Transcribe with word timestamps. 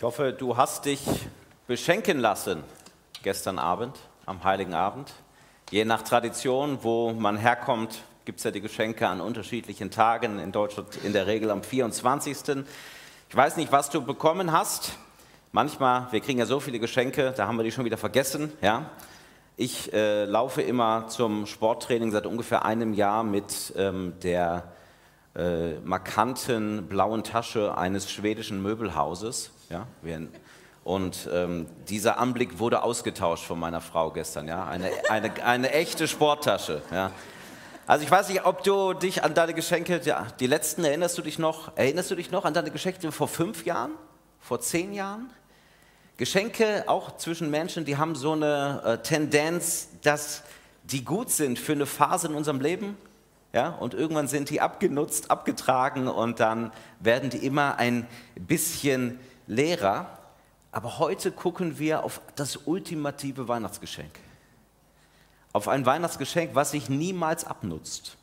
Ich 0.00 0.04
hoffe, 0.04 0.32
du 0.32 0.56
hast 0.56 0.86
dich 0.86 1.02
beschenken 1.66 2.20
lassen 2.20 2.64
gestern 3.22 3.58
Abend, 3.58 3.98
am 4.24 4.42
Heiligen 4.44 4.72
Abend. 4.72 5.12
Je 5.70 5.84
nach 5.84 6.00
Tradition, 6.00 6.78
wo 6.80 7.12
man 7.12 7.36
herkommt, 7.36 8.02
gibt 8.24 8.38
es 8.38 8.44
ja 8.44 8.50
die 8.50 8.62
Geschenke 8.62 9.06
an 9.06 9.20
unterschiedlichen 9.20 9.90
Tagen. 9.90 10.38
In 10.38 10.52
Deutschland 10.52 10.96
in 11.04 11.12
der 11.12 11.26
Regel 11.26 11.50
am 11.50 11.62
24. 11.62 12.64
Ich 13.28 13.36
weiß 13.36 13.58
nicht, 13.58 13.72
was 13.72 13.90
du 13.90 14.00
bekommen 14.00 14.52
hast. 14.52 14.92
Manchmal, 15.52 16.10
wir 16.12 16.20
kriegen 16.20 16.38
ja 16.38 16.46
so 16.46 16.60
viele 16.60 16.78
Geschenke, 16.78 17.34
da 17.36 17.46
haben 17.46 17.58
wir 17.58 17.64
die 17.64 17.70
schon 17.70 17.84
wieder 17.84 17.98
vergessen. 17.98 18.54
Ja? 18.62 18.88
Ich 19.58 19.92
äh, 19.92 20.24
laufe 20.24 20.62
immer 20.62 21.08
zum 21.08 21.44
Sporttraining 21.44 22.10
seit 22.10 22.24
ungefähr 22.24 22.64
einem 22.64 22.94
Jahr 22.94 23.22
mit 23.22 23.74
ähm, 23.76 24.14
der 24.22 24.72
äh, 25.36 25.74
markanten 25.80 26.86
blauen 26.86 27.22
Tasche 27.22 27.76
eines 27.76 28.10
schwedischen 28.10 28.62
Möbelhauses. 28.62 29.50
Ja? 29.70 29.86
Und 30.84 31.28
ähm, 31.32 31.66
dieser 31.88 32.18
Anblick 32.18 32.58
wurde 32.58 32.82
ausgetauscht 32.82 33.44
von 33.44 33.58
meiner 33.58 33.80
Frau 33.80 34.10
gestern. 34.10 34.48
Ja? 34.48 34.66
Eine, 34.66 34.90
eine, 35.08 35.32
eine 35.44 35.70
echte 35.72 36.08
Sporttasche. 36.08 36.82
Ja? 36.90 37.12
Also 37.86 38.04
ich 38.04 38.10
weiß 38.10 38.28
nicht, 38.28 38.44
ob 38.44 38.62
du 38.62 38.92
dich 38.92 39.24
an 39.24 39.34
deine 39.34 39.54
Geschenke, 39.54 40.00
ja, 40.04 40.26
die 40.38 40.46
letzten 40.46 40.84
erinnerst 40.84 41.18
du 41.18 41.22
dich 41.22 41.38
noch? 41.38 41.76
Erinnerst 41.76 42.10
du 42.10 42.14
dich 42.14 42.30
noch 42.30 42.44
an 42.44 42.54
deine 42.54 42.70
Geschenke 42.70 43.10
vor 43.12 43.28
fünf 43.28 43.64
Jahren? 43.64 43.92
Vor 44.40 44.60
zehn 44.60 44.92
Jahren? 44.92 45.30
Geschenke 46.16 46.84
auch 46.86 47.16
zwischen 47.16 47.50
Menschen, 47.50 47.84
die 47.84 47.96
haben 47.96 48.14
so 48.14 48.32
eine 48.32 48.82
äh, 48.84 48.98
Tendenz, 48.98 49.88
dass 50.02 50.42
die 50.84 51.04
gut 51.04 51.30
sind 51.30 51.58
für 51.58 51.72
eine 51.72 51.86
Phase 51.86 52.28
in 52.28 52.34
unserem 52.34 52.60
Leben, 52.60 52.96
ja, 53.52 53.70
und 53.70 53.94
irgendwann 53.94 54.28
sind 54.28 54.50
die 54.50 54.60
abgenutzt, 54.60 55.30
abgetragen 55.30 56.06
und 56.06 56.38
dann 56.38 56.70
werden 57.00 57.30
die 57.30 57.44
immer 57.44 57.78
ein 57.78 58.06
bisschen 58.36 59.18
leerer. 59.50 60.06
Aber 60.72 60.98
heute 60.98 61.32
gucken 61.32 61.78
wir 61.78 62.04
auf 62.04 62.20
das 62.36 62.56
ultimative 62.56 63.48
Weihnachtsgeschenk. 63.48 64.12
Auf 65.52 65.66
ein 65.66 65.84
Weihnachtsgeschenk, 65.84 66.54
was 66.54 66.70
sich 66.70 66.88
niemals 66.88 67.44
abnutzt. 67.44 68.16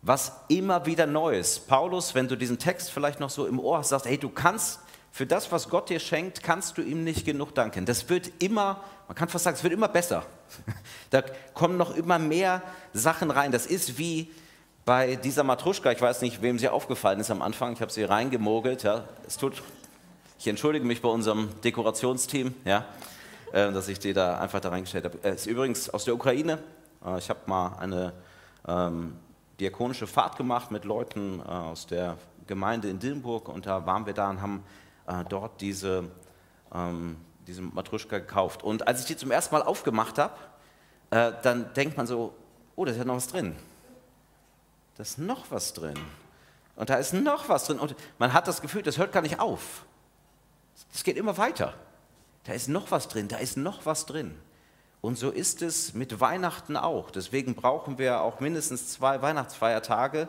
Was 0.00 0.32
immer 0.48 0.86
wieder 0.86 1.06
neu 1.06 1.38
ist. 1.38 1.66
Paulus, 1.66 2.14
wenn 2.14 2.28
du 2.28 2.36
diesen 2.36 2.58
Text 2.58 2.90
vielleicht 2.90 3.18
noch 3.20 3.30
so 3.30 3.46
im 3.46 3.58
Ohr 3.58 3.78
hast, 3.78 3.88
sagst, 3.88 4.06
hey, 4.06 4.18
du 4.18 4.28
kannst 4.28 4.80
für 5.10 5.26
das, 5.26 5.50
was 5.52 5.68
Gott 5.68 5.90
dir 5.90 6.00
schenkt, 6.00 6.42
kannst 6.42 6.78
du 6.78 6.82
ihm 6.82 7.04
nicht 7.04 7.26
genug 7.26 7.54
danken. 7.54 7.84
Das 7.84 8.08
wird 8.08 8.30
immer, 8.38 8.82
man 9.08 9.16
kann 9.16 9.28
fast 9.28 9.44
sagen, 9.44 9.56
es 9.56 9.62
wird 9.62 9.74
immer 9.74 9.88
besser. 9.88 10.24
Da 11.10 11.22
kommen 11.52 11.76
noch 11.76 11.94
immer 11.94 12.18
mehr 12.18 12.62
Sachen 12.94 13.30
rein. 13.30 13.52
Das 13.52 13.66
ist 13.66 13.98
wie 13.98 14.30
bei 14.86 15.16
dieser 15.16 15.44
Matruschka, 15.44 15.92
ich 15.92 16.00
weiß 16.00 16.22
nicht, 16.22 16.40
wem 16.40 16.58
sie 16.58 16.68
aufgefallen 16.68 17.20
ist 17.20 17.30
am 17.30 17.42
Anfang, 17.42 17.74
ich 17.74 17.82
habe 17.82 17.92
sie 17.92 18.04
reingemogelt. 18.04 18.82
Ja. 18.82 19.04
Es 19.26 19.36
tut, 19.36 19.62
ich 20.42 20.48
entschuldige 20.48 20.84
mich 20.84 21.00
bei 21.00 21.08
unserem 21.08 21.48
Dekorationsteam, 21.60 22.52
ja, 22.64 22.84
äh, 23.52 23.70
dass 23.70 23.86
ich 23.86 24.00
die 24.00 24.12
da 24.12 24.40
einfach 24.40 24.58
da 24.58 24.70
reingestellt 24.70 25.04
habe. 25.04 25.16
Es 25.22 25.42
ist 25.42 25.46
übrigens 25.46 25.88
aus 25.88 26.04
der 26.04 26.16
Ukraine. 26.16 26.58
Äh, 27.06 27.18
ich 27.18 27.30
habe 27.30 27.38
mal 27.46 27.76
eine 27.78 28.12
ähm, 28.66 29.16
diakonische 29.60 30.08
Fahrt 30.08 30.36
gemacht 30.36 30.72
mit 30.72 30.84
Leuten 30.84 31.38
äh, 31.38 31.44
aus 31.44 31.86
der 31.86 32.16
Gemeinde 32.48 32.88
in 32.88 32.98
Dillenburg 32.98 33.48
und 33.48 33.66
da 33.66 33.86
waren 33.86 34.04
wir 34.04 34.14
da 34.14 34.30
und 34.30 34.42
haben 34.42 34.64
äh, 35.06 35.24
dort 35.28 35.60
diese, 35.60 36.10
ähm, 36.74 37.18
diese 37.46 37.62
Matruschka 37.62 38.18
gekauft. 38.18 38.64
Und 38.64 38.88
als 38.88 38.98
ich 38.98 39.06
die 39.06 39.16
zum 39.16 39.30
ersten 39.30 39.54
Mal 39.54 39.62
aufgemacht 39.62 40.18
habe, 40.18 40.34
äh, 41.10 41.30
dann 41.44 41.72
denkt 41.74 41.96
man 41.96 42.08
so, 42.08 42.34
oh, 42.74 42.84
da 42.84 42.90
ist 42.90 42.98
ja 42.98 43.04
noch 43.04 43.14
was 43.14 43.28
drin 43.28 43.54
da 44.96 45.02
ist 45.02 45.18
noch 45.18 45.50
was 45.50 45.72
drin. 45.72 45.98
Und 46.76 46.90
da 46.90 46.96
ist 46.96 47.12
noch 47.12 47.48
was 47.48 47.66
drin. 47.66 47.78
Und 47.78 47.94
man 48.18 48.32
hat 48.32 48.48
das 48.48 48.60
Gefühl, 48.60 48.82
das 48.82 48.98
hört 48.98 49.12
gar 49.12 49.22
nicht 49.22 49.40
auf. 49.40 49.84
Es 50.92 51.04
geht 51.04 51.16
immer 51.16 51.36
weiter. 51.38 51.74
Da 52.44 52.52
ist 52.52 52.68
noch 52.68 52.90
was 52.90 53.08
drin, 53.08 53.28
da 53.28 53.36
ist 53.36 53.56
noch 53.56 53.86
was 53.86 54.06
drin. 54.06 54.34
Und 55.00 55.18
so 55.18 55.30
ist 55.30 55.62
es 55.62 55.94
mit 55.94 56.20
Weihnachten 56.20 56.76
auch. 56.76 57.10
Deswegen 57.10 57.54
brauchen 57.54 57.98
wir 57.98 58.20
auch 58.20 58.40
mindestens 58.40 58.92
zwei 58.92 59.20
Weihnachtsfeiertage. 59.20 60.28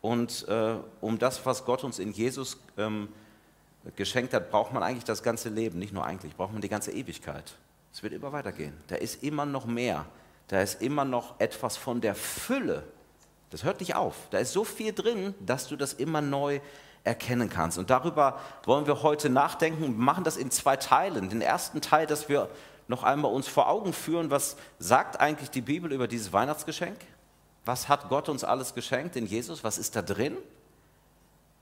Und 0.00 0.46
äh, 0.48 0.76
um 1.00 1.18
das, 1.18 1.44
was 1.46 1.64
Gott 1.64 1.84
uns 1.84 1.98
in 1.98 2.12
Jesus 2.12 2.58
ähm, 2.78 3.08
geschenkt 3.96 4.32
hat, 4.32 4.50
braucht 4.50 4.72
man 4.72 4.82
eigentlich 4.82 5.04
das 5.04 5.22
ganze 5.22 5.50
Leben. 5.50 5.78
Nicht 5.78 5.92
nur 5.92 6.04
eigentlich, 6.04 6.36
braucht 6.36 6.52
man 6.52 6.62
die 6.62 6.68
ganze 6.68 6.92
Ewigkeit. 6.92 7.54
Es 7.92 8.02
wird 8.02 8.14
immer 8.14 8.32
weitergehen. 8.32 8.74
Da 8.86 8.96
ist 8.96 9.22
immer 9.22 9.46
noch 9.46 9.66
mehr. 9.66 10.06
Da 10.48 10.60
ist 10.60 10.80
immer 10.80 11.04
noch 11.04 11.38
etwas 11.38 11.76
von 11.76 12.00
der 12.00 12.14
Fülle 12.14 12.84
das 13.54 13.62
hört 13.62 13.78
nicht 13.78 13.94
auf. 13.94 14.16
Da 14.30 14.38
ist 14.38 14.52
so 14.52 14.64
viel 14.64 14.92
drin, 14.92 15.32
dass 15.38 15.68
du 15.68 15.76
das 15.76 15.92
immer 15.92 16.20
neu 16.20 16.58
erkennen 17.04 17.50
kannst. 17.50 17.78
Und 17.78 17.90
darüber 17.90 18.40
wollen 18.64 18.86
wir 18.86 19.02
heute 19.02 19.28
nachdenken. 19.28 19.82
Wir 19.82 19.88
machen 19.90 20.24
das 20.24 20.36
in 20.36 20.50
zwei 20.50 20.76
Teilen. 20.76 21.28
Den 21.28 21.42
ersten 21.42 21.80
Teil, 21.80 22.06
dass 22.06 22.28
wir 22.28 22.48
noch 22.88 23.02
einmal 23.02 23.32
uns 23.32 23.46
vor 23.46 23.68
Augen 23.68 23.92
führen, 23.92 24.30
was 24.30 24.56
sagt 24.78 25.20
eigentlich 25.20 25.50
die 25.50 25.60
Bibel 25.60 25.92
über 25.92 26.08
dieses 26.08 26.32
Weihnachtsgeschenk? 26.32 26.98
Was 27.64 27.88
hat 27.88 28.08
Gott 28.08 28.28
uns 28.28 28.44
alles 28.44 28.74
geschenkt 28.74 29.16
in 29.16 29.26
Jesus? 29.26 29.64
Was 29.64 29.78
ist 29.78 29.96
da 29.96 30.02
drin? 30.02 30.36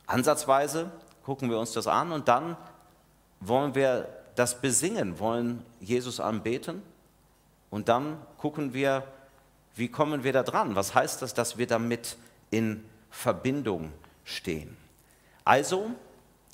Ansatzweise 0.07 0.91
gucken 1.25 1.51
wir 1.51 1.59
uns 1.59 1.73
das 1.73 1.87
an 1.87 2.13
und 2.13 2.29
dann 2.29 2.57
wollen 3.41 3.75
wir 3.75 4.09
das 4.35 4.61
besingen, 4.61 5.19
wollen 5.19 5.65
Jesus 5.81 6.21
anbeten 6.21 6.83
und 7.71 7.89
dann 7.89 8.19
gucken 8.39 8.75
wir, 8.75 9.05
wie 9.75 9.89
kommen 9.89 10.25
wir 10.25 10.33
da 10.33 10.43
dran? 10.43 10.75
Was 10.77 10.95
heißt 10.95 11.23
das, 11.23 11.35
dass 11.35 11.59
wir 11.59 11.67
damit 11.67 12.17
in 12.51 12.85
Verbindung 13.11 13.93
stehen? 14.25 14.77
Also, 15.45 15.91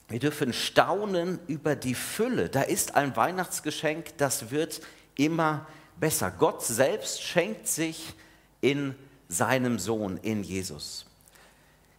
wir 0.09 0.19
dürfen 0.19 0.53
staunen 0.53 1.38
über 1.47 1.76
die 1.76 1.94
Fülle. 1.94 2.49
Da 2.49 2.62
ist 2.62 2.94
ein 2.94 3.15
Weihnachtsgeschenk, 3.15 4.16
das 4.16 4.50
wird 4.50 4.81
immer 5.16 5.66
besser. 6.00 6.31
Gott 6.31 6.65
selbst 6.65 7.22
schenkt 7.22 7.69
sich 7.69 8.15
in 8.60 8.94
seinem 9.28 9.78
Sohn, 9.78 10.16
in 10.19 10.43
Jesus. 10.43 11.04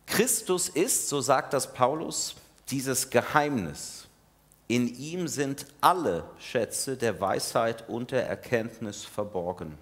Christus 0.08 0.70
ist, 0.70 1.08
so 1.08 1.22
sagt 1.22 1.54
das 1.54 1.72
Paulus, 1.74 2.36
dieses 2.70 3.12
Geheimnis. 3.12 4.08
In 4.68 4.88
ihm 4.88 5.28
sind 5.28 5.66
alle 5.82 6.24
Schätze 6.40 6.98
der 6.98 7.22
Weisheit 7.22 7.88
und 7.90 8.12
der 8.12 8.28
Erkenntnis 8.28 9.06
verborgen. 9.06 9.78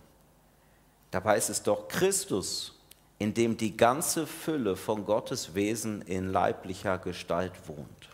Dabei 1.12 1.38
ist 1.38 1.50
es 1.50 1.64
doch 1.64 1.88
Christus, 1.88 2.77
in 3.20 3.34
dem 3.34 3.58
die 3.58 3.76
ganze 3.76 4.28
Fülle 4.28 4.76
von 4.76 5.06
Gottes 5.06 5.56
Wesen 5.56 6.02
in 6.04 6.32
leiblicher 6.32 6.98
Gestalt 6.98 7.54
wohnt. 7.68 8.10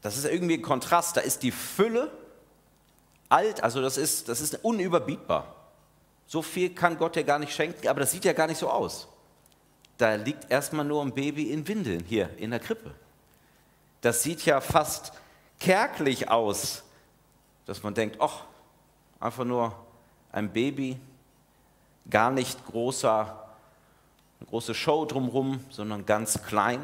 Das 0.00 0.16
ist 0.16 0.24
irgendwie 0.24 0.54
ein 0.54 0.62
Kontrast. 0.62 1.16
Da 1.16 1.20
ist 1.20 1.42
die 1.42 1.52
Fülle 1.52 2.10
alt, 3.28 3.62
also 3.62 3.80
das 3.80 3.96
ist, 3.96 4.28
das 4.28 4.40
ist 4.40 4.64
unüberbietbar. 4.64 5.54
So 6.26 6.42
viel 6.42 6.74
kann 6.74 6.98
Gott 6.98 7.16
ja 7.16 7.22
gar 7.22 7.38
nicht 7.38 7.54
schenken, 7.54 7.88
aber 7.88 8.00
das 8.00 8.10
sieht 8.10 8.24
ja 8.24 8.32
gar 8.32 8.46
nicht 8.46 8.58
so 8.58 8.68
aus. 8.68 9.08
Da 9.98 10.14
liegt 10.16 10.50
erstmal 10.50 10.84
nur 10.84 11.02
ein 11.02 11.14
Baby 11.14 11.50
in 11.52 11.66
Windeln 11.66 12.04
hier 12.04 12.30
in 12.38 12.50
der 12.50 12.60
Krippe. 12.60 12.92
Das 14.00 14.22
sieht 14.22 14.44
ja 14.44 14.60
fast 14.60 15.12
kärglich 15.60 16.28
aus, 16.28 16.82
dass 17.66 17.82
man 17.82 17.94
denkt, 17.94 18.16
ach, 18.18 18.44
einfach 19.20 19.44
nur 19.44 19.76
ein 20.32 20.52
Baby, 20.52 20.98
gar 22.10 22.30
nicht 22.30 22.66
großer, 22.66 23.44
eine 24.40 24.48
große 24.48 24.74
Show 24.74 25.04
drumherum, 25.04 25.64
sondern 25.70 26.06
ganz 26.06 26.42
klein. 26.42 26.80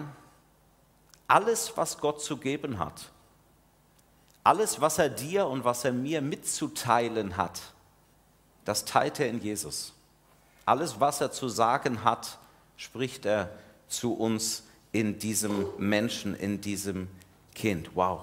Alles, 1.26 1.76
was 1.76 1.98
Gott 1.98 2.22
zu 2.22 2.36
geben 2.36 2.78
hat, 2.78 3.10
alles, 4.44 4.80
was 4.80 4.98
er 4.98 5.10
dir 5.10 5.46
und 5.46 5.64
was 5.64 5.84
er 5.84 5.92
mir 5.92 6.22
mitzuteilen 6.22 7.36
hat, 7.36 7.60
das 8.64 8.84
teilt 8.84 9.20
er 9.20 9.28
in 9.28 9.40
Jesus. 9.40 9.92
Alles, 10.64 11.00
was 11.00 11.20
er 11.20 11.32
zu 11.32 11.48
sagen 11.48 12.04
hat, 12.04 12.38
spricht 12.76 13.26
er 13.26 13.50
zu 13.88 14.14
uns 14.14 14.64
in 14.92 15.18
diesem 15.18 15.66
Menschen, 15.78 16.34
in 16.34 16.60
diesem 16.60 17.08
Kind. 17.54 17.90
Wow. 17.94 18.20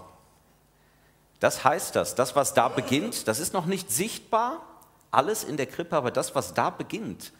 Das 1.39 1.63
heißt 1.63 1.95
das, 1.95 2.15
das, 2.15 2.36
was 2.36 2.53
da 2.53 2.69
beginnt, 2.69 3.27
das 3.27 3.39
ist 3.39 3.53
noch 3.53 3.65
nicht 3.65 3.92
sichtbar, 3.92 4.62
alles 5.15 5.44
in 5.44 5.57
der 5.57 5.65
Krippe, 5.65 5.95
aber 5.95 6.12
das, 6.12 6.35
was 6.35 6.53
da 6.53 6.69
beginnt, 6.69 7.31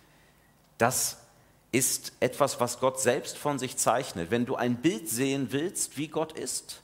das 0.78 1.18
ist 1.72 2.14
etwas, 2.20 2.60
was 2.60 2.80
Gott 2.80 3.00
selbst 3.00 3.38
von 3.38 3.60
sich 3.60 3.78
zeichnet. 3.78 4.32
Wenn 4.32 4.46
du 4.46 4.56
ein 4.56 4.78
Bild 4.78 5.10
sehen 5.10 5.52
willst, 5.52 5.98
wie 5.98 6.08
Gott 6.08 6.32
ist, 6.32 6.82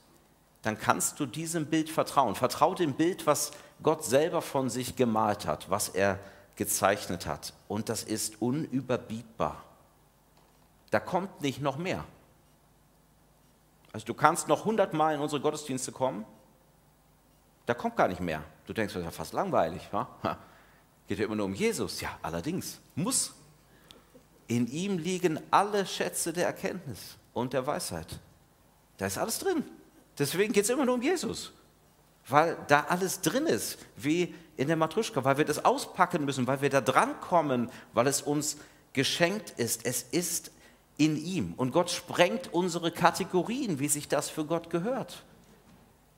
dann 0.62 0.78
kannst 0.78 1.18
du 1.18 1.26
diesem 1.26 1.66
Bild 1.66 1.90
vertrauen. 1.90 2.34
Vertrau 2.34 2.74
dem 2.74 2.94
Bild, 2.94 3.26
was 3.26 3.52
Gott 3.82 4.04
selber 4.04 4.42
von 4.42 4.70
sich 4.70 4.94
gemalt 4.94 5.46
hat, 5.46 5.70
was 5.70 5.88
er 5.88 6.18
gezeichnet 6.56 7.26
hat. 7.26 7.54
Und 7.68 7.88
das 7.88 8.02
ist 8.02 8.40
unüberbietbar. 8.40 9.62
Da 10.90 11.00
kommt 11.00 11.40
nicht 11.40 11.60
noch 11.60 11.78
mehr. 11.78 12.04
Also 13.92 14.06
du 14.06 14.14
kannst 14.14 14.48
noch 14.48 14.64
hundertmal 14.64 15.14
in 15.14 15.20
unsere 15.20 15.40
Gottesdienste 15.40 15.90
kommen, 15.90 16.24
da 17.66 17.74
kommt 17.74 17.96
gar 17.96 18.08
nicht 18.08 18.20
mehr. 18.20 18.42
Du 18.66 18.72
denkst, 18.72 18.94
das 18.94 19.00
ist 19.00 19.06
ja 19.06 19.10
fast 19.10 19.32
langweilig. 19.32 19.88
Wa? 19.92 20.08
Geht 21.08 21.18
ja 21.18 21.24
immer 21.24 21.36
nur 21.36 21.46
um 21.46 21.54
Jesus. 21.54 22.00
Ja, 22.00 22.18
allerdings, 22.22 22.80
muss. 22.94 23.32
In 24.46 24.66
ihm 24.66 24.98
liegen 24.98 25.40
alle 25.50 25.86
Schätze 25.86 26.32
der 26.32 26.46
Erkenntnis 26.46 27.16
und 27.32 27.52
der 27.52 27.66
Weisheit. 27.66 28.18
Da 28.98 29.06
ist 29.06 29.18
alles 29.18 29.38
drin. 29.38 29.64
Deswegen 30.18 30.52
geht 30.52 30.64
es 30.64 30.70
immer 30.70 30.84
nur 30.84 30.96
um 30.96 31.02
Jesus, 31.02 31.52
weil 32.28 32.56
da 32.68 32.84
alles 32.88 33.20
drin 33.20 33.46
ist, 33.46 33.78
wie 33.96 34.34
in 34.56 34.68
der 34.68 34.76
Matruschka, 34.76 35.24
weil 35.24 35.38
wir 35.38 35.44
das 35.44 35.64
auspacken 35.64 36.24
müssen, 36.24 36.46
weil 36.46 36.60
wir 36.60 36.70
da 36.70 36.80
drankommen, 36.80 37.70
weil 37.94 38.06
es 38.06 38.20
uns 38.20 38.58
geschenkt 38.92 39.50
ist. 39.56 39.86
Es 39.86 40.02
ist 40.02 40.52
in 40.98 41.16
ihm 41.16 41.54
und 41.56 41.72
Gott 41.72 41.90
sprengt 41.90 42.52
unsere 42.52 42.92
Kategorien, 42.92 43.78
wie 43.78 43.88
sich 43.88 44.08
das 44.08 44.28
für 44.28 44.44
Gott 44.44 44.70
gehört. 44.70 45.24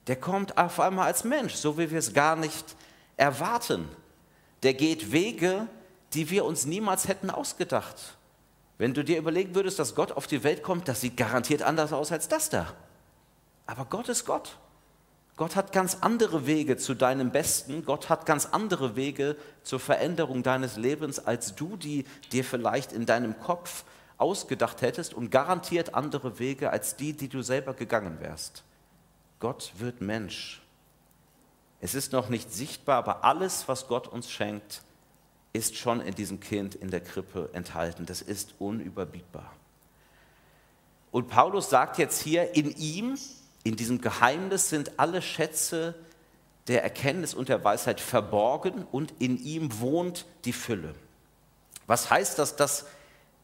Der 0.08 0.16
kommt 0.16 0.58
auf 0.58 0.80
einmal 0.80 1.06
als 1.06 1.24
Mensch, 1.24 1.54
so 1.54 1.78
wie 1.78 1.90
wir 1.90 1.98
es 1.98 2.12
gar 2.12 2.36
nicht 2.36 2.76
erwarten. 3.16 3.88
Der 4.64 4.74
geht 4.74 5.12
Wege, 5.12 5.68
die 6.14 6.30
wir 6.30 6.44
uns 6.44 6.64
niemals 6.64 7.06
hätten 7.06 7.30
ausgedacht. 7.30 8.16
Wenn 8.78 8.94
du 8.94 9.04
dir 9.04 9.18
überlegen 9.18 9.54
würdest, 9.54 9.78
dass 9.78 9.94
Gott 9.94 10.12
auf 10.12 10.26
die 10.26 10.42
Welt 10.42 10.62
kommt, 10.62 10.88
das 10.88 11.00
sieht 11.00 11.16
garantiert 11.16 11.62
anders 11.62 11.92
aus 11.92 12.10
als 12.10 12.28
das 12.28 12.50
da. 12.50 12.72
Aber 13.66 13.84
Gott 13.84 14.08
ist 14.08 14.24
Gott. 14.24 14.56
Gott 15.36 15.54
hat 15.54 15.72
ganz 15.72 15.98
andere 16.00 16.46
Wege 16.46 16.76
zu 16.76 16.94
deinem 16.94 17.30
Besten. 17.30 17.84
Gott 17.84 18.08
hat 18.08 18.24
ganz 18.24 18.46
andere 18.46 18.96
Wege 18.96 19.36
zur 19.64 19.80
Veränderung 19.80 20.42
deines 20.42 20.76
Lebens, 20.76 21.18
als 21.18 21.54
du 21.54 21.76
die 21.76 22.04
dir 22.32 22.44
vielleicht 22.44 22.92
in 22.92 23.04
deinem 23.04 23.38
Kopf 23.40 23.84
ausgedacht 24.16 24.80
hättest 24.80 25.12
und 25.12 25.30
garantiert 25.30 25.94
andere 25.94 26.38
Wege 26.38 26.70
als 26.70 26.96
die, 26.96 27.12
die 27.12 27.28
du 27.28 27.42
selber 27.42 27.74
gegangen 27.74 28.18
wärst. 28.20 28.62
Gott 29.40 29.72
wird 29.78 30.00
Mensch. 30.00 30.63
Es 31.84 31.94
ist 31.94 32.12
noch 32.12 32.30
nicht 32.30 32.50
sichtbar, 32.50 32.96
aber 32.96 33.24
alles, 33.24 33.68
was 33.68 33.88
Gott 33.88 34.08
uns 34.08 34.30
schenkt, 34.30 34.80
ist 35.52 35.76
schon 35.76 36.00
in 36.00 36.14
diesem 36.14 36.40
Kind 36.40 36.74
in 36.74 36.90
der 36.90 37.02
Krippe 37.02 37.50
enthalten. 37.52 38.06
Das 38.06 38.22
ist 38.22 38.54
unüberbietbar. 38.58 39.52
Und 41.12 41.28
Paulus 41.28 41.68
sagt 41.68 41.98
jetzt 41.98 42.22
hier, 42.22 42.56
in 42.56 42.74
ihm, 42.74 43.18
in 43.64 43.76
diesem 43.76 44.00
Geheimnis 44.00 44.70
sind 44.70 44.98
alle 44.98 45.20
Schätze 45.20 45.94
der 46.68 46.82
Erkenntnis 46.82 47.34
und 47.34 47.50
der 47.50 47.62
Weisheit 47.62 48.00
verborgen 48.00 48.86
und 48.90 49.12
in 49.18 49.36
ihm 49.44 49.78
wohnt 49.78 50.24
die 50.46 50.54
Fülle. 50.54 50.94
Was 51.86 52.08
heißt 52.08 52.38
das, 52.38 52.56
dass 52.56 52.86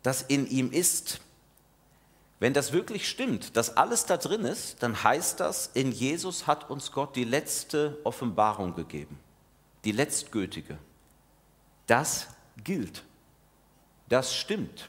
das 0.03 0.23
in 0.23 0.47
ihm 0.47 0.73
ist? 0.73 1.21
Wenn 2.41 2.55
das 2.55 2.73
wirklich 2.73 3.07
stimmt, 3.09 3.57
dass 3.57 3.77
alles 3.77 4.07
da 4.07 4.17
drin 4.17 4.47
ist, 4.47 4.83
dann 4.83 5.05
heißt 5.05 5.41
das, 5.41 5.71
in 5.75 5.93
Jesus 5.93 6.47
hat 6.47 6.71
uns 6.71 6.91
Gott 6.91 7.15
die 7.15 7.25
letzte 7.25 7.99
Offenbarung 8.03 8.75
gegeben, 8.75 9.21
die 9.85 9.93
letztgültige. 9.93 10.79
Das 11.87 12.29
gilt. 12.65 13.05
Das 14.09 14.35
stimmt. 14.35 14.89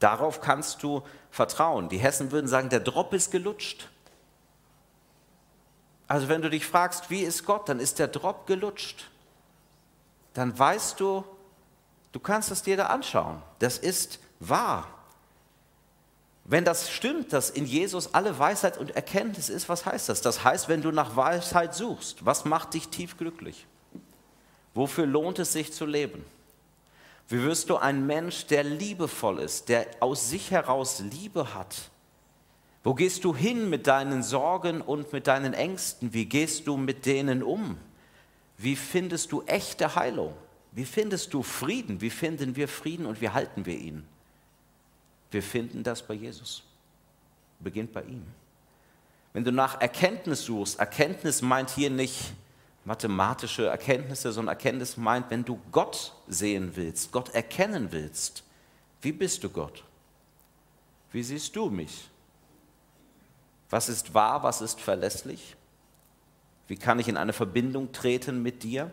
Darauf 0.00 0.40
kannst 0.40 0.82
du 0.82 1.02
vertrauen. 1.30 1.88
Die 1.88 1.98
Hessen 1.98 2.32
würden 2.32 2.48
sagen, 2.48 2.70
der 2.70 2.80
Drop 2.80 3.12
ist 3.12 3.30
gelutscht. 3.30 3.88
Also 6.08 6.28
wenn 6.28 6.42
du 6.42 6.50
dich 6.50 6.66
fragst, 6.66 7.08
wie 7.08 7.20
ist 7.20 7.46
Gott, 7.46 7.68
dann 7.68 7.78
ist 7.78 8.00
der 8.00 8.08
Drop 8.08 8.46
gelutscht. 8.48 9.08
Dann 10.34 10.58
weißt 10.58 10.98
du, 10.98 11.24
du 12.10 12.18
kannst 12.18 12.50
es 12.50 12.62
dir 12.62 12.76
da 12.76 12.86
anschauen. 12.86 13.42
Das 13.60 13.78
ist 13.78 14.18
wahr. 14.40 14.97
Wenn 16.50 16.64
das 16.64 16.90
stimmt, 16.90 17.34
dass 17.34 17.50
in 17.50 17.66
Jesus 17.66 18.14
alle 18.14 18.38
Weisheit 18.38 18.78
und 18.78 18.96
Erkenntnis 18.96 19.50
ist, 19.50 19.68
was 19.68 19.84
heißt 19.84 20.08
das? 20.08 20.22
Das 20.22 20.44
heißt, 20.44 20.70
wenn 20.70 20.80
du 20.80 20.90
nach 20.90 21.14
Weisheit 21.14 21.74
suchst, 21.74 22.24
was 22.24 22.46
macht 22.46 22.72
dich 22.72 22.88
tief 22.88 23.18
glücklich? 23.18 23.66
Wofür 24.72 25.04
lohnt 25.04 25.38
es 25.40 25.52
sich 25.52 25.74
zu 25.74 25.84
leben? 25.84 26.24
Wie 27.28 27.42
wirst 27.42 27.68
du 27.68 27.76
ein 27.76 28.06
Mensch, 28.06 28.46
der 28.46 28.64
liebevoll 28.64 29.40
ist, 29.40 29.68
der 29.68 29.86
aus 30.00 30.30
sich 30.30 30.50
heraus 30.50 31.00
Liebe 31.00 31.52
hat? 31.52 31.90
Wo 32.82 32.94
gehst 32.94 33.24
du 33.24 33.36
hin 33.36 33.68
mit 33.68 33.86
deinen 33.86 34.22
Sorgen 34.22 34.80
und 34.80 35.12
mit 35.12 35.26
deinen 35.26 35.52
Ängsten? 35.52 36.14
Wie 36.14 36.24
gehst 36.24 36.66
du 36.66 36.78
mit 36.78 37.04
denen 37.04 37.42
um? 37.42 37.76
Wie 38.56 38.76
findest 38.76 39.32
du 39.32 39.42
echte 39.42 39.96
Heilung? 39.96 40.32
Wie 40.72 40.86
findest 40.86 41.34
du 41.34 41.42
Frieden? 41.42 42.00
Wie 42.00 42.08
finden 42.08 42.56
wir 42.56 42.68
Frieden 42.68 43.04
und 43.04 43.20
wie 43.20 43.28
halten 43.28 43.66
wir 43.66 43.76
ihn? 43.76 44.06
Wir 45.30 45.42
finden 45.42 45.82
das 45.82 46.02
bei 46.02 46.14
Jesus. 46.14 46.62
Beginnt 47.60 47.92
bei 47.92 48.02
ihm. 48.02 48.24
Wenn 49.32 49.44
du 49.44 49.52
nach 49.52 49.80
Erkenntnis 49.80 50.44
suchst, 50.44 50.78
Erkenntnis 50.78 51.42
meint 51.42 51.70
hier 51.70 51.90
nicht 51.90 52.32
mathematische 52.84 53.66
Erkenntnisse, 53.66 54.32
sondern 54.32 54.56
Erkenntnis 54.56 54.96
meint, 54.96 55.30
wenn 55.30 55.44
du 55.44 55.60
Gott 55.70 56.14
sehen 56.26 56.72
willst, 56.74 57.12
Gott 57.12 57.28
erkennen 57.34 57.92
willst, 57.92 58.42
wie 59.02 59.12
bist 59.12 59.44
du 59.44 59.50
Gott? 59.50 59.84
Wie 61.12 61.22
siehst 61.22 61.54
du 61.54 61.68
mich? 61.68 62.08
Was 63.70 63.88
ist 63.88 64.14
wahr, 64.14 64.42
was 64.42 64.62
ist 64.62 64.80
verlässlich? 64.80 65.54
Wie 66.66 66.76
kann 66.76 66.98
ich 66.98 67.08
in 67.08 67.16
eine 67.16 67.32
Verbindung 67.32 67.92
treten 67.92 68.42
mit 68.42 68.62
dir? 68.62 68.90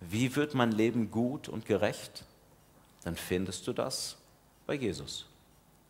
Wie 0.00 0.36
wird 0.36 0.54
mein 0.54 0.72
Leben 0.72 1.10
gut 1.10 1.48
und 1.48 1.66
gerecht? 1.66 2.24
Dann 3.02 3.16
findest 3.16 3.66
du 3.66 3.72
das 3.72 4.16
bei 4.66 4.74
Jesus. 4.74 5.26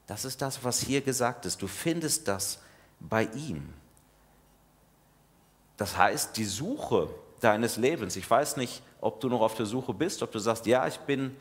Das 0.06 0.24
ist 0.24 0.40
das, 0.40 0.62
was 0.62 0.80
hier 0.80 1.00
gesagt 1.00 1.46
ist. 1.46 1.60
Du 1.60 1.66
findest 1.66 2.28
das 2.28 2.60
bei 3.00 3.24
ihm. 3.34 3.72
Das 5.76 5.96
heißt, 5.96 6.36
die 6.36 6.44
Suche 6.44 7.08
deines 7.40 7.76
Lebens, 7.76 8.16
ich 8.16 8.28
weiß 8.28 8.56
nicht, 8.56 8.82
ob 9.00 9.20
du 9.20 9.28
noch 9.28 9.40
auf 9.40 9.54
der 9.54 9.66
Suche 9.66 9.92
bist, 9.92 10.22
ob 10.22 10.32
du 10.32 10.38
sagst, 10.38 10.66
ja, 10.66 10.86
ich 10.86 10.98
bin 11.00 11.36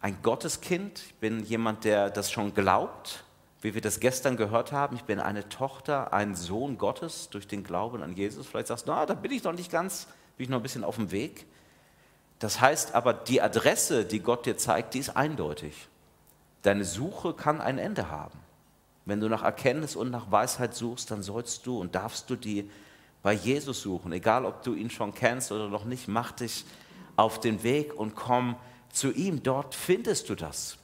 ein 0.00 0.16
Gotteskind, 0.22 1.00
ich 1.00 1.14
bin 1.14 1.44
jemand, 1.44 1.84
der 1.84 2.10
das 2.10 2.30
schon 2.30 2.54
glaubt, 2.54 3.24
wie 3.62 3.74
wir 3.74 3.80
das 3.80 3.98
gestern 3.98 4.36
gehört 4.36 4.70
haben, 4.70 4.96
ich 4.96 5.04
bin 5.04 5.18
eine 5.18 5.48
Tochter, 5.48 6.12
ein 6.12 6.36
Sohn 6.36 6.76
Gottes 6.76 7.30
durch 7.30 7.48
den 7.48 7.64
Glauben 7.64 8.02
an 8.02 8.14
Jesus. 8.14 8.46
Vielleicht 8.46 8.68
sagst 8.68 8.86
du, 8.86 8.92
na, 8.92 9.06
da 9.06 9.14
bin 9.14 9.32
ich 9.32 9.42
noch 9.42 9.54
nicht 9.54 9.72
ganz, 9.72 10.06
bin 10.36 10.44
ich 10.44 10.50
noch 10.50 10.58
ein 10.58 10.62
bisschen 10.62 10.84
auf 10.84 10.96
dem 10.96 11.10
Weg. 11.10 11.46
Das 12.38 12.60
heißt 12.60 12.94
aber, 12.94 13.14
die 13.14 13.40
Adresse, 13.40 14.04
die 14.04 14.20
Gott 14.20 14.44
dir 14.44 14.58
zeigt, 14.58 14.92
die 14.94 14.98
ist 14.98 15.16
eindeutig. 15.16 15.88
Deine 16.64 16.84
Suche 16.84 17.34
kann 17.34 17.60
ein 17.60 17.78
Ende 17.78 18.10
haben. 18.10 18.38
Wenn 19.04 19.20
du 19.20 19.28
nach 19.28 19.42
Erkenntnis 19.42 19.96
und 19.96 20.10
nach 20.10 20.30
Weisheit 20.30 20.74
suchst, 20.74 21.10
dann 21.10 21.22
sollst 21.22 21.66
du 21.66 21.78
und 21.78 21.94
darfst 21.94 22.30
du 22.30 22.36
die 22.36 22.70
bei 23.22 23.34
Jesus 23.34 23.82
suchen, 23.82 24.12
egal 24.12 24.46
ob 24.46 24.62
du 24.62 24.74
ihn 24.74 24.88
schon 24.88 25.14
kennst 25.14 25.52
oder 25.52 25.68
noch 25.68 25.84
nicht, 25.84 26.08
mach 26.08 26.32
dich 26.32 26.64
auf 27.16 27.38
den 27.38 27.62
Weg 27.62 27.94
und 27.94 28.14
komm 28.14 28.56
zu 28.90 29.12
ihm. 29.12 29.42
Dort 29.42 29.74
findest 29.74 30.30
du 30.30 30.34
das. 30.34 30.78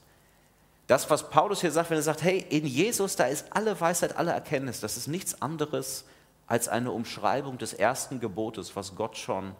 Das, 0.86 1.08
was 1.08 1.30
Paulus 1.30 1.62
hier 1.62 1.70
sagt, 1.70 1.88
wenn 1.88 1.98
er 1.98 2.02
sagt, 2.02 2.22
hey, 2.22 2.44
in 2.50 2.66
Jesus, 2.66 3.16
da 3.16 3.24
ist 3.24 3.46
alle 3.50 3.80
Weisheit, 3.80 4.16
alle 4.16 4.32
Erkenntnis, 4.32 4.80
das 4.80 4.98
ist 4.98 5.06
nichts 5.06 5.40
anderes 5.40 6.04
als 6.46 6.68
eine 6.68 6.90
Umschreibung 6.90 7.56
des 7.56 7.72
ersten 7.72 8.20
Gebotes, 8.20 8.76
was 8.76 8.96
Gott 8.96 9.16
schon 9.16 9.54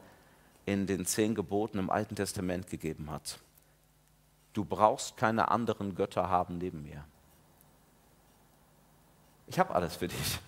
in 0.66 0.86
den 0.86 1.06
zehn 1.06 1.34
Geboten 1.34 1.78
im 1.78 1.88
Alten 1.88 2.14
Testament 2.14 2.68
gegeben 2.68 3.10
hat. 3.10 3.38
Du 4.52 4.64
brauchst 4.64 5.16
keine 5.16 5.50
anderen 5.50 5.94
Götter 5.94 6.28
haben 6.28 6.58
neben 6.58 6.82
mir. 6.82 7.04
Ich 9.46 9.58
habe 9.58 9.74
alles 9.74 9.96
für 9.96 10.08
dich. 10.08 10.38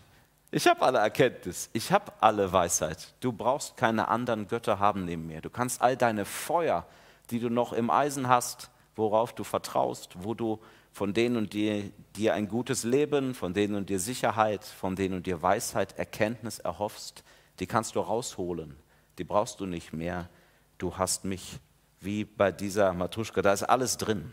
Ich 0.54 0.66
habe 0.66 0.82
alle 0.82 0.99
Erkenntnis, 0.99 1.71
ich 1.73 1.90
habe 1.90 2.12
alle 2.21 2.52
Weisheit. 2.52 3.14
Du 3.21 3.32
brauchst 3.32 3.76
keine 3.78 4.09
anderen 4.09 4.49
Götter 4.49 4.78
haben 4.78 5.06
neben 5.06 5.26
mir. 5.26 5.40
Du 5.40 5.49
kannst 5.49 5.80
all 5.80 5.97
deine 5.97 6.26
Feuer, 6.26 6.87
die 7.30 7.40
du 7.40 7.49
noch 7.49 7.73
im 7.73 7.88
Eisen 7.88 8.28
hast, 8.28 8.71
worauf 8.94 9.32
du 9.32 9.44
vertraust, 9.44 10.11
wo 10.18 10.35
du 10.35 10.61
von 10.92 11.14
denen 11.14 11.38
und 11.38 11.54
dir, 11.54 11.90
dir 12.16 12.35
ein 12.35 12.49
gutes 12.49 12.85
Leben, 12.85 13.35
von 13.35 13.54
denen 13.54 13.76
und 13.76 13.88
dir 13.88 13.99
Sicherheit, 13.99 14.64
von 14.64 14.94
denen 14.94 15.14
und 15.14 15.26
dir 15.26 15.40
Weisheit, 15.40 15.99
Erkenntnis 15.99 16.59
erhoffst, 16.59 17.25
die 17.59 17.66
kannst 17.66 17.97
du 17.97 18.00
rausholen. 18.00 18.76
Die 19.16 19.25
brauchst 19.25 19.59
du 19.61 19.66
nicht 19.66 19.94
mehr. 19.94 20.28
Du 20.76 20.99
hast 20.99 21.25
mich, 21.25 21.61
wie 22.04 22.25
bei 22.25 22.52
dieser 22.52 22.92
Matuschka, 22.92 23.42
da 23.42 23.52
ist 23.52 23.62
alles 23.62 23.97
drin. 23.97 24.32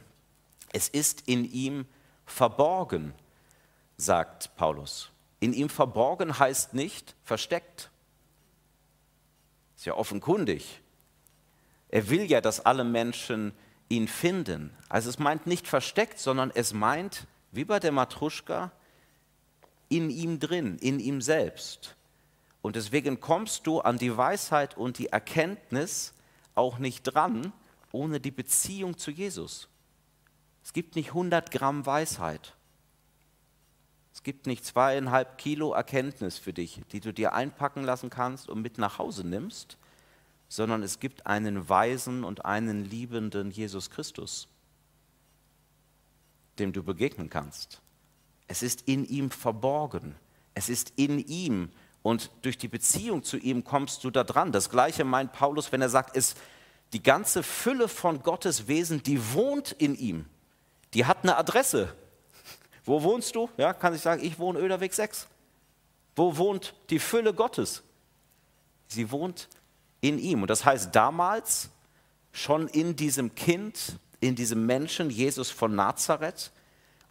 Es 0.71 0.87
ist 0.87 1.27
in 1.27 1.45
ihm 1.45 1.85
verborgen, 2.25 3.13
sagt 3.97 4.55
Paulus. 4.55 5.11
In 5.39 5.53
ihm 5.53 5.69
verborgen 5.69 6.37
heißt 6.37 6.73
nicht 6.73 7.15
versteckt. 7.23 7.89
Ist 9.75 9.85
ja 9.85 9.93
offenkundig. 9.93 10.81
Er 11.89 12.09
will 12.09 12.29
ja, 12.29 12.41
dass 12.41 12.65
alle 12.65 12.83
Menschen 12.83 13.53
ihn 13.87 14.07
finden. 14.07 14.75
Also 14.89 15.09
es 15.09 15.17
meint 15.17 15.47
nicht 15.47 15.67
versteckt, 15.67 16.19
sondern 16.19 16.51
es 16.53 16.73
meint, 16.73 17.25
wie 17.51 17.65
bei 17.65 17.79
der 17.79 17.91
Matruschka, 17.91 18.71
in 19.87 20.09
ihm 20.11 20.39
drin, 20.39 20.77
in 20.77 20.99
ihm 20.99 21.21
selbst. 21.21 21.95
Und 22.61 22.75
deswegen 22.75 23.19
kommst 23.19 23.65
du 23.65 23.79
an 23.79 23.97
die 23.97 24.15
Weisheit 24.15 24.77
und 24.77 24.99
die 24.99 25.07
Erkenntnis 25.07 26.13
auch 26.53 26.77
nicht 26.77 27.03
dran, 27.03 27.53
ohne 27.91 28.19
die 28.19 28.31
Beziehung 28.31 28.97
zu 28.97 29.11
Jesus. 29.11 29.67
Es 30.63 30.73
gibt 30.73 30.95
nicht 30.95 31.09
100 31.09 31.51
Gramm 31.51 31.85
Weisheit. 31.85 32.55
Es 34.13 34.23
gibt 34.23 34.47
nicht 34.47 34.65
zweieinhalb 34.65 35.37
Kilo 35.37 35.73
Erkenntnis 35.73 36.37
für 36.37 36.53
dich, 36.53 36.81
die 36.91 36.99
du 36.99 37.13
dir 37.13 37.33
einpacken 37.33 37.83
lassen 37.83 38.09
kannst 38.09 38.49
und 38.49 38.61
mit 38.61 38.77
nach 38.77 38.97
Hause 38.97 39.25
nimmst, 39.25 39.77
sondern 40.49 40.83
es 40.83 40.99
gibt 40.99 41.25
einen 41.25 41.69
weisen 41.69 42.23
und 42.23 42.45
einen 42.45 42.83
liebenden 42.83 43.51
Jesus 43.51 43.89
Christus, 43.89 44.47
dem 46.57 46.73
du 46.73 46.83
begegnen 46.83 47.29
kannst. 47.29 47.81
Es 48.47 48.63
ist 48.63 48.81
in 48.87 49.05
ihm 49.05 49.31
verborgen. 49.31 50.15
Es 50.55 50.69
ist 50.69 50.93
in 50.95 51.19
ihm 51.19 51.69
und 52.01 52.31
durch 52.41 52.57
die 52.57 52.67
Beziehung 52.67 53.23
zu 53.23 53.37
ihm 53.37 53.63
kommst 53.63 54.03
du 54.03 54.09
da 54.09 54.23
dran. 54.23 54.51
Das 54.51 54.69
gleiche 54.69 55.03
meint 55.03 55.33
Paulus, 55.33 55.71
wenn 55.71 55.81
er 55.81 55.89
sagt, 55.89 56.15
es, 56.15 56.35
die 56.93 57.03
ganze 57.03 57.43
Fülle 57.43 57.87
von 57.87 58.23
Gottes 58.23 58.67
Wesen, 58.67 59.03
die 59.03 59.33
wohnt 59.33 59.71
in 59.73 59.95
ihm. 59.95 60.25
Die 60.93 61.05
hat 61.05 61.19
eine 61.23 61.37
Adresse. 61.37 61.93
Wo 62.85 63.03
wohnst 63.03 63.35
du? 63.35 63.49
Ja, 63.57 63.73
kann 63.73 63.93
ich 63.93 64.01
sagen, 64.01 64.23
ich 64.23 64.39
wohne 64.39 64.59
Öderweg 64.59 64.93
6. 64.93 65.27
Wo 66.15 66.37
wohnt 66.37 66.73
die 66.89 66.99
Fülle 66.99 67.33
Gottes? 67.33 67.83
Sie 68.87 69.11
wohnt 69.11 69.47
in 70.01 70.17
ihm. 70.17 70.41
Und 70.41 70.49
das 70.49 70.65
heißt 70.65 70.95
damals 70.95 71.69
schon 72.31 72.67
in 72.67 72.95
diesem 72.95 73.35
Kind, 73.35 73.99
in 74.19 74.35
diesem 74.35 74.65
Menschen, 74.65 75.09
Jesus 75.09 75.51
von 75.51 75.75
Nazareth. 75.75 76.51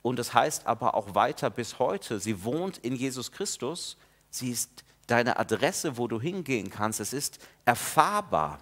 Und 0.03 0.19
das 0.19 0.35
heißt 0.35 0.67
aber 0.67 0.95
auch 0.95 1.15
weiter 1.15 1.51
bis 1.51 1.79
heute. 1.79 2.19
Sie 2.19 2.45
wohnt 2.45 2.79
in 2.79 2.97
Jesus 2.97 3.31
Christus. 3.31 3.97
Sie 4.31 4.51
ist 4.51 4.85
deine 5.07 5.39
Adresse, 5.39 5.97
wo 5.97 6.09
du 6.09 6.21
hingehen 6.21 6.71
kannst. 6.71 7.01
Es 7.01 7.13
ist 7.13 7.39
erfahrbar. 7.65 8.59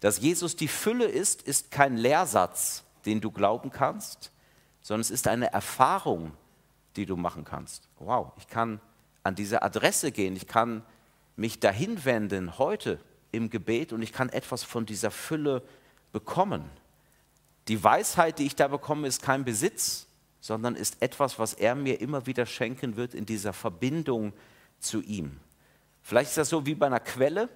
Dass 0.00 0.20
Jesus 0.20 0.56
die 0.56 0.68
Fülle 0.68 1.06
ist, 1.06 1.42
ist 1.42 1.70
kein 1.70 1.96
Lehrsatz, 1.96 2.84
den 3.04 3.20
du 3.20 3.30
glauben 3.30 3.70
kannst, 3.70 4.32
sondern 4.82 5.00
es 5.00 5.10
ist 5.10 5.28
eine 5.28 5.52
Erfahrung, 5.52 6.32
die 6.96 7.06
du 7.06 7.16
machen 7.16 7.44
kannst. 7.44 7.88
Wow, 7.98 8.32
ich 8.38 8.48
kann 8.48 8.80
an 9.22 9.34
diese 9.34 9.62
Adresse 9.62 10.12
gehen, 10.12 10.36
ich 10.36 10.46
kann 10.46 10.82
mich 11.36 11.60
dahin 11.60 12.04
wenden 12.04 12.58
heute 12.58 12.98
im 13.32 13.50
Gebet 13.50 13.92
und 13.92 14.02
ich 14.02 14.12
kann 14.12 14.28
etwas 14.28 14.64
von 14.64 14.86
dieser 14.86 15.10
Fülle 15.10 15.62
bekommen. 16.12 16.64
Die 17.68 17.82
Weisheit, 17.82 18.38
die 18.38 18.46
ich 18.46 18.56
da 18.56 18.68
bekomme, 18.68 19.06
ist 19.06 19.22
kein 19.22 19.44
Besitz, 19.44 20.06
sondern 20.40 20.74
ist 20.74 21.02
etwas, 21.02 21.38
was 21.38 21.52
er 21.52 21.74
mir 21.74 22.00
immer 22.00 22.26
wieder 22.26 22.46
schenken 22.46 22.96
wird 22.96 23.14
in 23.14 23.26
dieser 23.26 23.52
Verbindung 23.52 24.32
zu 24.78 25.02
ihm. 25.02 25.38
Vielleicht 26.02 26.30
ist 26.30 26.38
das 26.38 26.48
so 26.48 26.64
wie 26.64 26.74
bei 26.74 26.86
einer 26.86 27.00
Quelle. 27.00 27.48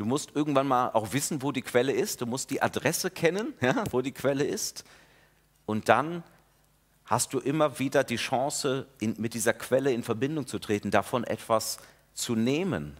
Du 0.00 0.06
musst 0.06 0.34
irgendwann 0.34 0.66
mal 0.66 0.88
auch 0.92 1.12
wissen, 1.12 1.42
wo 1.42 1.52
die 1.52 1.60
Quelle 1.60 1.92
ist. 1.92 2.22
Du 2.22 2.26
musst 2.26 2.48
die 2.48 2.62
Adresse 2.62 3.10
kennen, 3.10 3.52
ja, 3.60 3.84
wo 3.90 4.00
die 4.00 4.12
Quelle 4.12 4.44
ist. 4.44 4.82
Und 5.66 5.90
dann 5.90 6.22
hast 7.04 7.34
du 7.34 7.38
immer 7.38 7.78
wieder 7.78 8.02
die 8.02 8.16
Chance, 8.16 8.86
in, 8.98 9.16
mit 9.18 9.34
dieser 9.34 9.52
Quelle 9.52 9.92
in 9.92 10.02
Verbindung 10.02 10.46
zu 10.46 10.58
treten, 10.58 10.90
davon 10.90 11.24
etwas 11.24 11.80
zu 12.14 12.34
nehmen. 12.34 12.96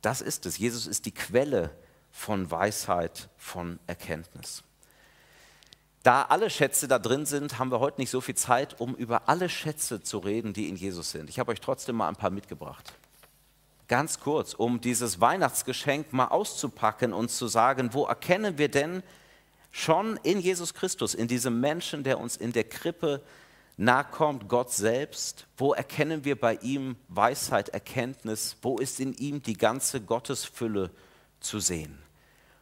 Das 0.00 0.22
ist 0.22 0.46
es. 0.46 0.56
Jesus 0.56 0.86
ist 0.86 1.04
die 1.04 1.12
Quelle 1.12 1.76
von 2.10 2.50
Weisheit, 2.50 3.28
von 3.36 3.78
Erkenntnis. 3.86 4.62
Da 6.02 6.22
alle 6.22 6.48
Schätze 6.48 6.88
da 6.88 6.98
drin 6.98 7.26
sind, 7.26 7.58
haben 7.58 7.70
wir 7.70 7.80
heute 7.80 8.00
nicht 8.00 8.08
so 8.08 8.22
viel 8.22 8.34
Zeit, 8.34 8.80
um 8.80 8.94
über 8.94 9.28
alle 9.28 9.50
Schätze 9.50 10.02
zu 10.02 10.16
reden, 10.16 10.54
die 10.54 10.70
in 10.70 10.76
Jesus 10.76 11.10
sind. 11.10 11.28
Ich 11.28 11.38
habe 11.38 11.52
euch 11.52 11.60
trotzdem 11.60 11.96
mal 11.96 12.08
ein 12.08 12.16
paar 12.16 12.30
mitgebracht. 12.30 12.94
Ganz 13.90 14.20
kurz, 14.20 14.54
um 14.54 14.80
dieses 14.80 15.20
Weihnachtsgeschenk 15.20 16.12
mal 16.12 16.28
auszupacken 16.28 17.12
und 17.12 17.28
zu 17.28 17.48
sagen, 17.48 17.92
wo 17.92 18.04
erkennen 18.04 18.56
wir 18.56 18.68
denn 18.68 19.02
schon 19.72 20.16
in 20.22 20.38
Jesus 20.38 20.74
Christus, 20.74 21.12
in 21.12 21.26
diesem 21.26 21.58
Menschen, 21.58 22.04
der 22.04 22.20
uns 22.20 22.36
in 22.36 22.52
der 22.52 22.62
Krippe 22.62 23.20
nachkommt, 23.76 24.48
Gott 24.48 24.70
selbst, 24.70 25.48
wo 25.56 25.72
erkennen 25.72 26.24
wir 26.24 26.38
bei 26.38 26.54
ihm 26.62 26.94
Weisheit, 27.08 27.70
Erkenntnis, 27.70 28.56
wo 28.62 28.78
ist 28.78 29.00
in 29.00 29.12
ihm 29.14 29.42
die 29.42 29.56
ganze 29.56 30.00
Gottesfülle 30.00 30.92
zu 31.40 31.58
sehen? 31.58 31.98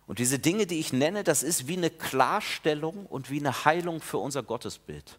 Und 0.06 0.20
diese 0.20 0.38
Dinge, 0.38 0.64
die 0.64 0.80
ich 0.80 0.94
nenne, 0.94 1.24
das 1.24 1.42
ist 1.42 1.68
wie 1.68 1.76
eine 1.76 1.90
Klarstellung 1.90 3.04
und 3.04 3.28
wie 3.28 3.40
eine 3.40 3.66
Heilung 3.66 4.00
für 4.00 4.16
unser 4.16 4.42
Gottesbild. 4.42 5.18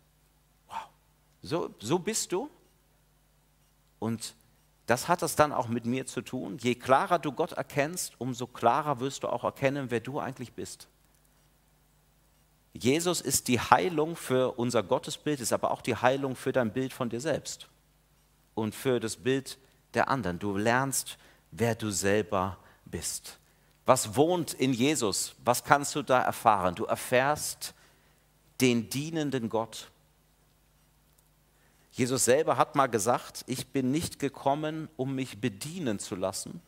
Wow. 0.69 0.87
So, 1.43 1.75
so 1.77 1.99
bist 1.99 2.31
du. 2.31 2.49
Und 3.99 4.33
das 4.89 5.07
hat 5.07 5.21
es 5.21 5.35
dann 5.35 5.53
auch 5.53 5.67
mit 5.67 5.85
mir 5.85 6.07
zu 6.07 6.21
tun. 6.21 6.57
Je 6.57 6.73
klarer 6.73 7.19
du 7.19 7.31
Gott 7.31 7.51
erkennst, 7.51 8.15
umso 8.17 8.47
klarer 8.47 8.99
wirst 8.99 9.21
du 9.21 9.27
auch 9.27 9.43
erkennen, 9.43 9.91
wer 9.91 9.99
du 9.99 10.19
eigentlich 10.19 10.53
bist. 10.53 10.87
Jesus 12.73 13.21
ist 13.21 13.47
die 13.49 13.59
Heilung 13.59 14.15
für 14.15 14.57
unser 14.57 14.81
Gottesbild, 14.81 15.41
ist 15.41 15.53
aber 15.53 15.69
auch 15.69 15.83
die 15.83 15.95
Heilung 15.95 16.35
für 16.35 16.51
dein 16.51 16.73
Bild 16.73 16.91
von 16.91 17.07
dir 17.07 17.21
selbst 17.21 17.67
und 18.55 18.73
für 18.73 18.99
das 18.99 19.17
Bild 19.17 19.59
der 19.93 20.07
anderen. 20.07 20.39
Du 20.39 20.57
lernst, 20.57 21.19
wer 21.51 21.75
du 21.75 21.91
selber 21.91 22.57
bist. 22.85 23.37
Was 23.85 24.15
wohnt 24.15 24.55
in 24.55 24.73
Jesus? 24.73 25.35
Was 25.45 25.63
kannst 25.63 25.93
du 25.93 26.01
da 26.01 26.19
erfahren? 26.19 26.73
Du 26.73 26.85
erfährst 26.85 27.75
den 28.59 28.89
dienenden 28.89 29.49
Gott. 29.49 29.91
Jesus 31.99 32.23
selber 32.23 32.55
hat 32.55 32.77
mal 32.77 32.87
gesagt, 32.87 33.43
ich 33.45 33.73
bin 33.73 33.91
nicht 33.91 34.19
gekommen, 34.19 34.87
um 34.95 35.15
mich 35.15 35.41
bedienen 35.41 35.99
zu 35.99 36.15
lassen, 36.15 36.61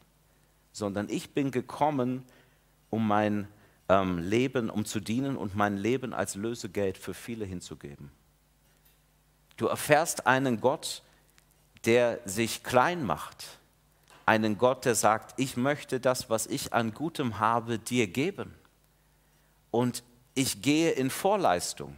sondern 0.73 1.07
ich 1.07 1.33
bin 1.33 1.51
gekommen, 1.51 2.25
um 2.89 3.07
mein 3.07 3.47
ähm, 3.87 4.17
Leben, 4.17 4.69
um 4.69 4.83
zu 4.83 4.99
dienen 4.99 5.37
und 5.37 5.55
mein 5.55 5.77
Leben 5.77 6.13
als 6.13 6.35
Lösegeld 6.35 6.97
für 6.97 7.13
viele 7.13 7.45
hinzugeben. 7.45 8.11
Du 9.55 9.67
erfährst 9.67 10.27
einen 10.27 10.59
Gott, 10.59 11.01
der 11.85 12.19
sich 12.25 12.61
klein 12.61 13.05
macht, 13.05 13.57
einen 14.25 14.57
Gott, 14.57 14.83
der 14.83 14.95
sagt, 14.95 15.39
ich 15.39 15.55
möchte 15.55 16.01
das, 16.01 16.29
was 16.29 16.45
ich 16.45 16.73
an 16.73 16.93
Gutem 16.93 17.39
habe, 17.39 17.79
dir 17.79 18.07
geben. 18.07 18.53
Und 19.71 20.03
ich 20.33 20.61
gehe 20.61 20.91
in 20.91 21.09
Vorleistung. 21.09 21.95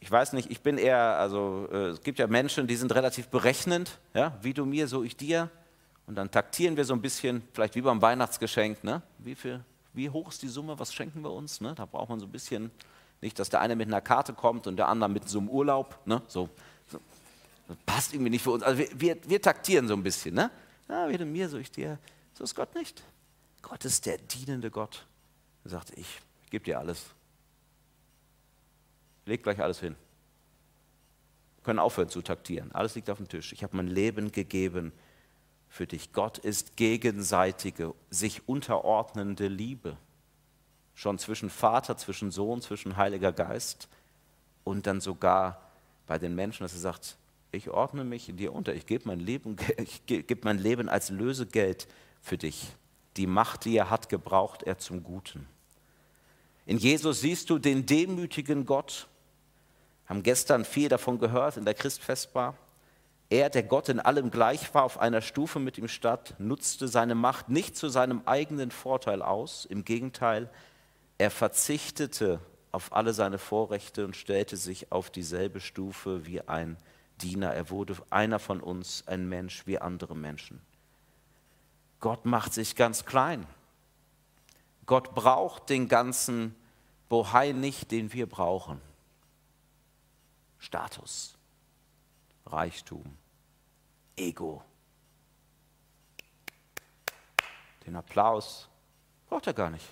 Ich 0.00 0.10
weiß 0.10 0.32
nicht, 0.32 0.50
ich 0.50 0.62
bin 0.62 0.78
eher, 0.78 1.18
also 1.18 1.68
äh, 1.70 1.88
es 1.88 2.00
gibt 2.00 2.18
ja 2.18 2.26
Menschen, 2.26 2.66
die 2.66 2.76
sind 2.76 2.94
relativ 2.94 3.28
berechnend, 3.28 3.98
ja, 4.14 4.36
wie 4.40 4.54
du 4.54 4.64
mir, 4.64 4.88
so 4.88 5.02
ich 5.02 5.16
dir. 5.16 5.50
Und 6.06 6.16
dann 6.16 6.30
taktieren 6.30 6.76
wir 6.76 6.84
so 6.84 6.94
ein 6.94 7.02
bisschen, 7.02 7.42
vielleicht 7.52 7.76
wie 7.76 7.82
beim 7.82 8.02
Weihnachtsgeschenk, 8.02 8.82
ne? 8.82 9.02
wie, 9.18 9.34
viel, 9.34 9.62
wie 9.92 10.08
hoch 10.10 10.30
ist 10.30 10.42
die 10.42 10.48
Summe, 10.48 10.78
was 10.78 10.92
schenken 10.92 11.22
wir 11.22 11.30
uns? 11.30 11.60
Ne? 11.60 11.74
Da 11.74 11.84
braucht 11.84 12.08
man 12.08 12.18
so 12.18 12.26
ein 12.26 12.32
bisschen, 12.32 12.70
nicht, 13.20 13.38
dass 13.38 13.50
der 13.50 13.60
eine 13.60 13.76
mit 13.76 13.88
einer 13.88 14.00
Karte 14.00 14.32
kommt 14.32 14.66
und 14.66 14.76
der 14.76 14.88
andere 14.88 15.10
mit 15.10 15.28
so 15.28 15.38
einem 15.38 15.48
Urlaub. 15.48 15.98
Ne? 16.06 16.22
So, 16.26 16.48
das 16.90 17.76
passt 17.86 18.14
irgendwie 18.14 18.30
nicht 18.30 18.42
für 18.42 18.52
uns. 18.52 18.62
Also 18.62 18.78
wir, 18.78 18.88
wir, 19.00 19.16
wir 19.24 19.42
taktieren 19.42 19.86
so 19.86 19.94
ein 19.94 20.02
bisschen. 20.02 20.34
Ne? 20.34 20.50
Ja, 20.88 21.08
weder 21.08 21.24
mir, 21.24 21.48
so 21.48 21.58
ich 21.58 21.70
dir. 21.70 21.98
So 22.34 22.44
ist 22.44 22.54
Gott 22.54 22.74
nicht. 22.74 23.02
Gott 23.62 23.84
ist 23.84 24.06
der 24.06 24.18
dienende 24.18 24.70
Gott. 24.70 25.06
Er 25.64 25.70
sagt, 25.70 25.90
ich, 25.90 26.20
ich 26.42 26.50
gebe 26.50 26.64
dir 26.64 26.78
alles. 26.78 27.04
Leg 29.30 29.42
gleich 29.44 29.62
alles 29.62 29.80
hin. 29.80 29.94
Wir 31.56 31.64
können 31.64 31.78
aufhören 31.78 32.08
zu 32.08 32.20
taktieren. 32.20 32.72
Alles 32.72 32.96
liegt 32.96 33.08
auf 33.10 33.18
dem 33.18 33.28
Tisch. 33.28 33.52
Ich 33.52 33.62
habe 33.62 33.76
mein 33.76 33.86
Leben 33.86 34.32
gegeben 34.32 34.92
für 35.68 35.86
dich. 35.86 36.12
Gott 36.12 36.38
ist 36.38 36.76
gegenseitige, 36.76 37.94
sich 38.10 38.48
unterordnende 38.48 39.46
Liebe. 39.46 39.96
Schon 40.94 41.18
zwischen 41.18 41.48
Vater, 41.48 41.96
zwischen 41.96 42.30
Sohn, 42.30 42.60
zwischen 42.60 42.96
Heiliger 42.96 43.32
Geist 43.32 43.88
und 44.64 44.86
dann 44.86 45.00
sogar 45.00 45.70
bei 46.06 46.18
den 46.18 46.34
Menschen, 46.34 46.64
dass 46.64 46.74
er 46.74 46.80
sagt, 46.80 47.16
ich 47.52 47.70
ordne 47.70 48.04
mich 48.04 48.28
in 48.28 48.36
dir 48.36 48.52
unter, 48.52 48.74
ich 48.74 48.86
gebe 48.86 49.06
mein, 49.06 49.20
Leben, 49.20 49.56
ich 49.78 50.04
gebe 50.06 50.40
mein 50.42 50.58
Leben 50.58 50.88
als 50.88 51.10
Lösegeld 51.10 51.86
für 52.20 52.36
dich. 52.36 52.66
Die 53.16 53.26
Macht, 53.26 53.64
die 53.64 53.76
er 53.76 53.90
hat, 53.90 54.08
gebraucht 54.08 54.64
er 54.64 54.78
zum 54.78 55.02
Guten. 55.04 55.46
In 56.66 56.78
Jesus 56.78 57.20
siehst 57.20 57.50
du 57.50 57.58
den 57.58 57.86
demütigen 57.86 58.66
Gott. 58.66 59.08
Haben 60.10 60.24
gestern 60.24 60.64
viel 60.64 60.88
davon 60.88 61.20
gehört 61.20 61.56
in 61.56 61.64
der 61.64 61.74
Christfestbar. 61.74 62.56
Er, 63.28 63.48
der 63.48 63.62
Gott 63.62 63.88
in 63.88 64.00
allem 64.00 64.32
gleich 64.32 64.74
war, 64.74 64.82
auf 64.82 64.98
einer 64.98 65.20
Stufe 65.20 65.60
mit 65.60 65.78
ihm 65.78 65.86
statt, 65.86 66.34
nutzte 66.38 66.88
seine 66.88 67.14
Macht 67.14 67.48
nicht 67.48 67.76
zu 67.76 67.88
seinem 67.88 68.22
eigenen 68.26 68.72
Vorteil 68.72 69.22
aus. 69.22 69.66
Im 69.66 69.84
Gegenteil, 69.84 70.50
er 71.16 71.30
verzichtete 71.30 72.40
auf 72.72 72.92
alle 72.92 73.14
seine 73.14 73.38
Vorrechte 73.38 74.04
und 74.04 74.16
stellte 74.16 74.56
sich 74.56 74.90
auf 74.90 75.10
dieselbe 75.10 75.60
Stufe 75.60 76.26
wie 76.26 76.40
ein 76.40 76.76
Diener, 77.22 77.54
er 77.54 77.70
wurde 77.70 77.94
einer 78.10 78.40
von 78.40 78.60
uns, 78.60 79.04
ein 79.06 79.28
Mensch 79.28 79.64
wie 79.68 79.78
andere 79.78 80.16
Menschen. 80.16 80.60
Gott 82.00 82.24
macht 82.24 82.52
sich 82.52 82.74
ganz 82.74 83.04
klein. 83.04 83.46
Gott 84.86 85.14
braucht 85.14 85.70
den 85.70 85.86
ganzen 85.86 86.56
Bohai 87.08 87.52
nicht, 87.52 87.92
den 87.92 88.12
wir 88.12 88.28
brauchen. 88.28 88.80
Status, 90.60 91.36
Reichtum, 92.46 93.04
Ego. 94.16 94.62
Den 97.86 97.96
Applaus 97.96 98.68
braucht 99.28 99.46
er 99.46 99.54
gar 99.54 99.70
nicht. 99.70 99.86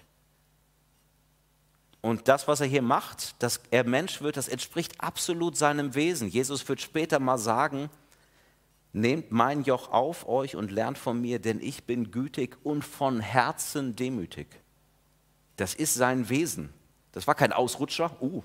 Und 2.01 2.29
das, 2.29 2.47
was 2.47 2.61
er 2.61 2.67
hier 2.67 2.83
macht, 2.83 3.43
dass 3.43 3.61
er 3.71 3.85
Mensch 3.85 4.21
wird, 4.21 4.37
das 4.37 4.47
entspricht 4.47 5.01
absolut 5.01 5.57
seinem 5.57 5.95
Wesen. 5.95 6.29
Jesus 6.29 6.69
wird 6.69 6.81
später 6.81 7.19
mal 7.19 7.39
sagen, 7.39 7.91
nehmt 8.93 9.33
mein 9.33 9.65
Joch 9.65 9.91
auf 9.91 10.29
euch 10.29 10.55
und 10.55 10.71
lernt 10.71 10.99
von 10.99 11.21
mir, 11.21 11.41
denn 11.41 11.61
ich 11.61 11.85
bin 11.85 12.11
gütig 12.11 12.57
und 12.63 12.85
von 12.85 13.21
Herzen 13.21 13.97
demütig. 13.97 14.47
Das 15.57 15.75
ist 15.75 15.95
sein 15.95 16.29
Wesen. 16.29 16.73
Das 17.13 17.27
war 17.27 17.35
kein 17.35 17.53
Ausrutscher. 17.53 18.17
Uh, 18.23 18.45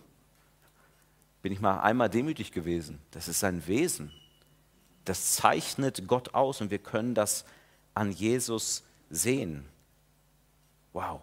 bin 1.43 1.51
ich 1.51 1.59
mal 1.59 1.81
einmal 1.81 2.09
demütig 2.09 2.53
gewesen. 2.53 2.99
Das 3.11 3.27
ist 3.27 3.41
sein 3.41 3.67
Wesen. 3.67 4.11
Das 5.05 5.35
zeichnet 5.35 6.07
Gott 6.07 6.33
aus 6.33 6.61
und 6.61 6.71
wir 6.71 6.79
können 6.79 7.13
das 7.13 7.45
an 7.93 8.11
Jesus 8.11 8.83
sehen. 9.09 9.65
Wow. 10.93 11.21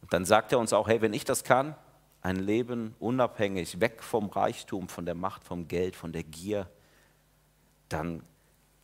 Und 0.00 0.12
dann 0.12 0.24
sagt 0.24 0.52
er 0.52 0.60
uns 0.60 0.72
auch, 0.72 0.86
hey, 0.86 1.02
wenn 1.02 1.12
ich 1.12 1.24
das 1.24 1.42
kann, 1.42 1.74
ein 2.22 2.36
Leben 2.36 2.94
unabhängig, 3.00 3.80
weg 3.80 4.04
vom 4.04 4.28
Reichtum, 4.28 4.88
von 4.88 5.04
der 5.04 5.16
Macht, 5.16 5.42
vom 5.42 5.66
Geld, 5.66 5.96
von 5.96 6.12
der 6.12 6.22
Gier, 6.22 6.70
dann 7.88 8.22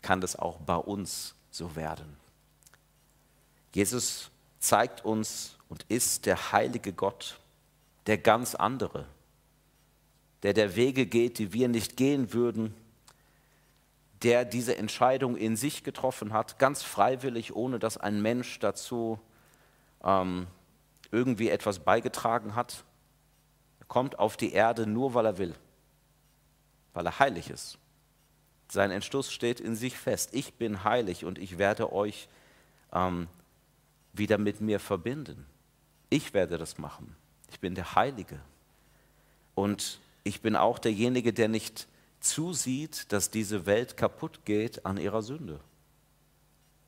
kann 0.03 0.21
das 0.21 0.35
auch 0.35 0.59
bei 0.59 0.75
uns 0.75 1.37
so 1.53 1.77
werden. 1.77 2.17
Jesus 3.73 4.33
zeigt 4.59 5.05
uns 5.05 5.57
und 5.69 5.85
ist 5.85 6.27
der 6.27 6.51
heilige 6.51 6.93
Gott, 6.93 7.39
der 8.09 8.19
ganz 8.19 8.57
andere, 8.57 9.07
der 10.43 10.53
der 10.53 10.77
Wege 10.77 11.07
geht, 11.07 11.39
die 11.39 11.53
wir 11.53 11.69
nicht 11.69 11.97
gehen 11.97 12.33
würden, 12.33 12.75
der 14.23 14.45
diese 14.45 14.77
Entscheidung 14.77 15.37
in 15.37 15.57
sich 15.57 15.85
getroffen 15.85 16.33
hat, 16.33 16.59
ganz 16.59 16.83
freiwillig, 16.83 17.55
ohne 17.55 17.79
dass 17.79 17.97
ein 17.97 18.21
Mensch 18.21 18.59
dazu 18.59 19.21
ähm, 20.03 20.47
irgendwie 21.11 21.49
etwas 21.49 21.81
beigetragen 21.81 22.55
hat. 22.55 22.85
Er 23.81 23.87
kommt 23.87 24.19
auf 24.19 24.37
die 24.37 24.53
Erde 24.53 24.87
nur, 24.87 25.15
weil 25.15 25.27
er 25.27 25.39
will, 25.39 25.55
weil 26.95 27.07
er 27.07 27.19
heilig 27.19 27.51
ist. 27.51 27.79
Sein 28.71 28.91
Entschluss 28.91 29.33
steht 29.33 29.61
in 29.61 29.77
sich 29.77 29.97
fest. 29.97 30.31
Ich 30.33 30.55
bin 30.55 30.85
heilig 30.85 31.25
und 31.25 31.39
ich 31.39 31.57
werde 31.57 31.93
euch 31.93 32.29
ähm, 32.93 33.29
wieder 34.13 34.37
mit 34.37 34.61
mir 34.61 34.79
verbinden. 34.79 35.47
Ich 36.11 36.35
werde 36.35 36.59
das 36.59 36.77
machen. 36.77 37.17
Ich 37.51 37.61
bin 37.61 37.75
der 37.75 37.95
Heilige. 37.95 38.41
Und 39.55 40.01
ich 40.29 40.43
bin 40.43 40.57
auch 40.57 40.79
derjenige, 40.79 41.33
der 41.33 41.49
nicht 41.49 41.89
zusieht, 42.21 43.13
dass 43.13 43.31
diese 43.31 43.65
Welt 43.65 43.97
kaputt 43.97 44.45
geht 44.45 44.85
an 44.85 44.99
ihrer 44.99 45.23
Sünde. 45.23 45.59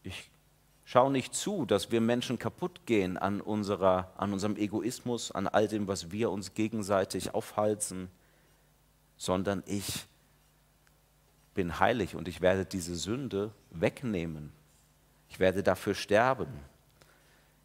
Ich 0.03 0.31
schaue 0.85 1.11
nicht 1.11 1.35
zu, 1.35 1.65
dass 1.65 1.91
wir 1.91 2.03
Menschen 2.03 2.39
kaputt 2.39 2.83
gehen 2.85 3.17
an, 3.17 3.41
unserer, 3.41 4.13
an 4.19 4.35
unserem 4.35 4.57
Egoismus, 4.57 5.33
an 5.33 5.49
all 5.49 5.69
dem, 5.69 5.89
was 5.89 6.13
wir 6.13 6.31
uns 6.31 6.53
gegenseitig 6.53 7.33
aufhalten, 7.33 8.11
sondern 9.17 9.63
ich 9.67 10.05
bin 11.55 11.81
heilig 11.81 12.17
und 12.17 12.29
ich 12.29 12.43
werde 12.43 12.67
diese 12.67 12.95
Sünde 12.95 13.53
wegnehmen. 13.71 14.53
Ich 15.31 15.39
werde 15.39 15.63
dafür 15.63 15.95
sterben. 15.95 16.49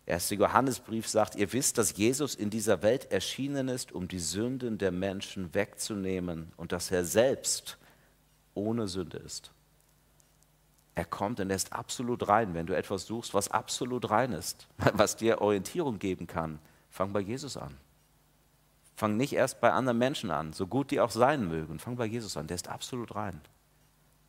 1. 0.08 0.30
Johannesbrief 0.32 1.08
sagt, 1.08 1.36
ihr 1.36 1.52
wisst, 1.52 1.78
dass 1.78 1.98
Jesus 1.98 2.36
in 2.36 2.50
dieser 2.50 2.84
Welt 2.84 3.12
erschienen 3.12 3.70
ist, 3.70 3.92
um 3.92 4.08
die 4.08 4.20
Sünden 4.20 4.78
der 4.78 4.92
Menschen 4.92 5.54
wegzunehmen 5.54 6.52
und 6.58 6.72
dass 6.72 6.92
er 6.92 7.04
selbst 7.04 7.78
ohne 8.54 8.88
Sünde 8.88 9.18
ist. 9.18 9.52
Er 10.94 11.06
kommt 11.06 11.40
und 11.40 11.50
er 11.50 11.56
ist 11.56 11.74
absolut 11.74 12.28
rein. 12.28 12.54
Wenn 12.54 12.68
du 12.68 12.76
etwas 12.76 13.06
suchst, 13.06 13.34
was 13.34 13.50
absolut 13.50 14.10
rein 14.10 14.32
ist, 14.32 14.68
was 14.94 15.16
dir 15.16 15.42
Orientierung 15.42 15.98
geben 16.00 16.28
kann, 16.28 16.60
fang 16.90 17.12
bei 17.12 17.20
Jesus 17.20 17.58
an. 17.58 17.76
Fang 18.96 19.18
nicht 19.18 19.34
erst 19.34 19.60
bei 19.60 19.72
anderen 19.72 19.98
Menschen 19.98 20.32
an, 20.32 20.54
so 20.54 20.68
gut 20.68 20.92
die 20.92 21.02
auch 21.02 21.12
sein 21.12 21.48
mögen. 21.50 21.80
Fang 21.80 21.98
bei 21.98 22.06
Jesus 22.06 22.38
an, 22.38 22.48
der 22.48 22.56
ist 22.56 22.70
absolut 22.70 23.14
rein. 23.16 23.42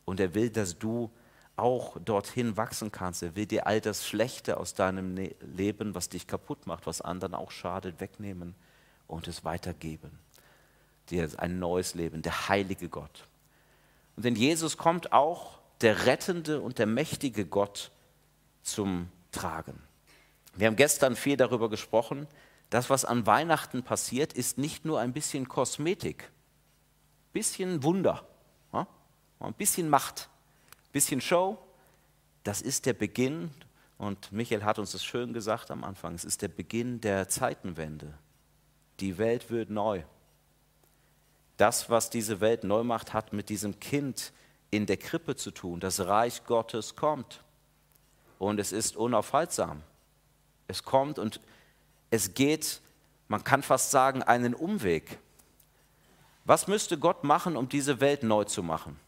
Und 0.04 0.18
er 0.18 0.34
will, 0.34 0.50
dass 0.50 0.78
du 0.78 1.10
auch 1.56 1.96
dorthin 2.04 2.56
wachsen 2.56 2.92
kannst. 2.92 3.22
Er 3.22 3.34
will 3.34 3.46
dir 3.46 3.66
all 3.66 3.80
das 3.80 4.06
Schlechte 4.06 4.58
aus 4.58 4.74
deinem 4.74 5.14
ne-, 5.14 5.34
Leben, 5.40 5.94
was 5.94 6.08
dich 6.08 6.26
kaputt 6.26 6.66
macht, 6.66 6.86
was 6.86 7.00
anderen 7.00 7.34
auch 7.34 7.50
schadet, 7.50 8.00
wegnehmen 8.00 8.54
und 9.06 9.26
es 9.26 9.44
weitergeben. 9.44 10.18
Dir 11.10 11.28
ein 11.38 11.58
neues 11.58 11.94
Leben, 11.94 12.22
der 12.22 12.48
heilige 12.48 12.88
Gott. 12.88 13.26
Und 14.16 14.26
in 14.26 14.36
Jesus 14.36 14.76
kommt 14.76 15.12
auch 15.12 15.58
der 15.80 16.06
rettende 16.06 16.60
und 16.60 16.78
der 16.78 16.86
mächtige 16.86 17.46
Gott 17.46 17.90
zum 18.62 19.08
Tragen. 19.30 19.80
Wir 20.54 20.66
haben 20.66 20.76
gestern 20.76 21.16
viel 21.16 21.36
darüber 21.36 21.68
gesprochen, 21.68 22.26
das, 22.70 22.90
was 22.90 23.04
an 23.04 23.26
Weihnachten 23.26 23.82
passiert, 23.82 24.32
ist 24.32 24.58
nicht 24.58 24.84
nur 24.84 24.98
ein 24.98 25.12
bisschen 25.12 25.48
Kosmetik, 25.48 26.30
bisschen 27.32 27.82
Wunder, 27.82 28.26
ein 29.38 29.54
bisschen 29.54 29.88
Macht, 29.88 30.28
bisschen 30.96 31.20
Show, 31.20 31.58
das 32.42 32.62
ist 32.62 32.86
der 32.86 32.94
Beginn, 32.94 33.50
und 33.98 34.32
Michael 34.32 34.64
hat 34.64 34.78
uns 34.78 34.92
das 34.92 35.04
schön 35.04 35.34
gesagt 35.34 35.70
am 35.70 35.84
Anfang, 35.84 36.14
es 36.14 36.24
ist 36.24 36.40
der 36.40 36.48
Beginn 36.48 37.02
der 37.02 37.28
Zeitenwende. 37.28 38.14
Die 39.00 39.18
Welt 39.18 39.50
wird 39.50 39.68
neu. 39.68 40.04
Das, 41.58 41.90
was 41.90 42.08
diese 42.08 42.40
Welt 42.40 42.64
neu 42.64 42.82
macht, 42.82 43.12
hat 43.12 43.34
mit 43.34 43.50
diesem 43.50 43.78
Kind 43.78 44.32
in 44.70 44.86
der 44.86 44.96
Krippe 44.96 45.36
zu 45.36 45.50
tun. 45.50 45.80
Das 45.80 46.00
Reich 46.00 46.46
Gottes 46.46 46.96
kommt. 46.96 47.44
Und 48.38 48.58
es 48.58 48.72
ist 48.72 48.96
unaufhaltsam. 48.96 49.82
Es 50.66 50.82
kommt 50.82 51.18
und 51.18 51.42
es 52.08 52.32
geht, 52.32 52.80
man 53.28 53.44
kann 53.44 53.62
fast 53.62 53.90
sagen, 53.90 54.22
einen 54.22 54.54
Umweg. 54.54 55.18
Was 56.46 56.68
müsste 56.68 56.98
Gott 56.98 57.22
machen, 57.22 57.54
um 57.54 57.68
diese 57.68 58.00
Welt 58.00 58.22
neu 58.22 58.44
zu 58.44 58.62
machen? 58.62 58.98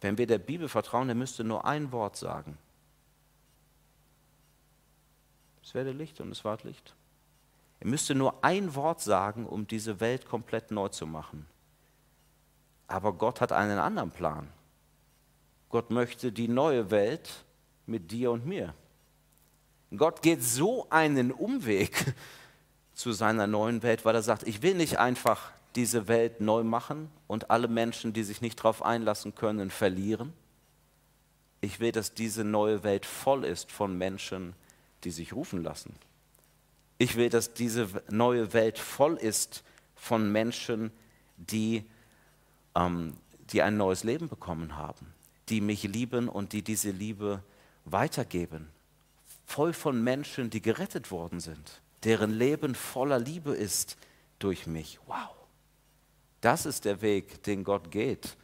Wenn 0.00 0.18
wir 0.18 0.26
der 0.26 0.38
Bibel 0.38 0.68
vertrauen, 0.68 1.08
er 1.08 1.14
müsste 1.14 1.44
nur 1.44 1.64
ein 1.64 1.92
Wort 1.92 2.16
sagen. 2.16 2.58
Es 5.62 5.74
werde 5.74 5.92
Licht 5.92 6.20
und 6.20 6.30
es 6.30 6.44
ward 6.44 6.64
Licht. 6.64 6.94
Er 7.80 7.88
müsste 7.88 8.14
nur 8.14 8.44
ein 8.44 8.74
Wort 8.74 9.00
sagen, 9.00 9.46
um 9.46 9.66
diese 9.66 10.00
Welt 10.00 10.26
komplett 10.26 10.70
neu 10.70 10.88
zu 10.88 11.06
machen. 11.06 11.46
Aber 12.86 13.12
Gott 13.12 13.40
hat 13.40 13.52
einen 13.52 13.78
anderen 13.78 14.10
Plan. 14.10 14.48
Gott 15.68 15.90
möchte 15.90 16.30
die 16.30 16.48
neue 16.48 16.90
Welt 16.90 17.44
mit 17.86 18.10
dir 18.10 18.30
und 18.30 18.46
mir. 18.46 18.74
Gott 19.96 20.22
geht 20.22 20.42
so 20.42 20.86
einen 20.90 21.32
Umweg 21.32 22.14
zu 22.94 23.12
seiner 23.12 23.46
neuen 23.46 23.82
Welt, 23.82 24.04
weil 24.04 24.14
er 24.14 24.22
sagt, 24.22 24.44
ich 24.44 24.62
will 24.62 24.74
nicht 24.74 24.98
einfach 24.98 25.50
diese 25.76 26.08
Welt 26.08 26.40
neu 26.40 26.64
machen 26.64 27.10
und 27.26 27.50
alle 27.50 27.68
Menschen, 27.68 28.12
die 28.12 28.24
sich 28.24 28.40
nicht 28.40 28.58
darauf 28.58 28.82
einlassen 28.82 29.34
können, 29.34 29.70
verlieren. 29.70 30.32
Ich 31.60 31.80
will, 31.80 31.92
dass 31.92 32.14
diese 32.14 32.44
neue 32.44 32.82
Welt 32.82 33.06
voll 33.06 33.44
ist 33.44 33.70
von 33.70 33.96
Menschen, 33.96 34.54
die 35.04 35.10
sich 35.10 35.32
rufen 35.32 35.62
lassen. 35.62 35.94
Ich 36.98 37.16
will, 37.16 37.28
dass 37.28 37.52
diese 37.52 37.88
neue 38.10 38.52
Welt 38.54 38.78
voll 38.78 39.16
ist 39.16 39.62
von 39.94 40.32
Menschen, 40.32 40.90
die, 41.36 41.84
ähm, 42.74 43.14
die 43.50 43.62
ein 43.62 43.76
neues 43.76 44.02
Leben 44.02 44.28
bekommen 44.28 44.76
haben, 44.76 45.12
die 45.50 45.60
mich 45.60 45.82
lieben 45.82 46.28
und 46.28 46.52
die 46.52 46.62
diese 46.62 46.90
Liebe 46.90 47.42
weitergeben. 47.84 48.68
Voll 49.44 49.74
von 49.74 50.02
Menschen, 50.02 50.48
die 50.48 50.62
gerettet 50.62 51.10
worden 51.10 51.40
sind, 51.40 51.82
deren 52.04 52.30
Leben 52.32 52.74
voller 52.74 53.18
Liebe 53.18 53.54
ist 53.54 53.96
durch 54.38 54.66
mich. 54.66 54.98
Wow. 55.06 55.35
Das 56.46 56.64
ist 56.64 56.84
der 56.84 57.02
Weg, 57.02 57.42
den 57.42 57.64
Gott 57.64 57.90
geht 57.90 58.36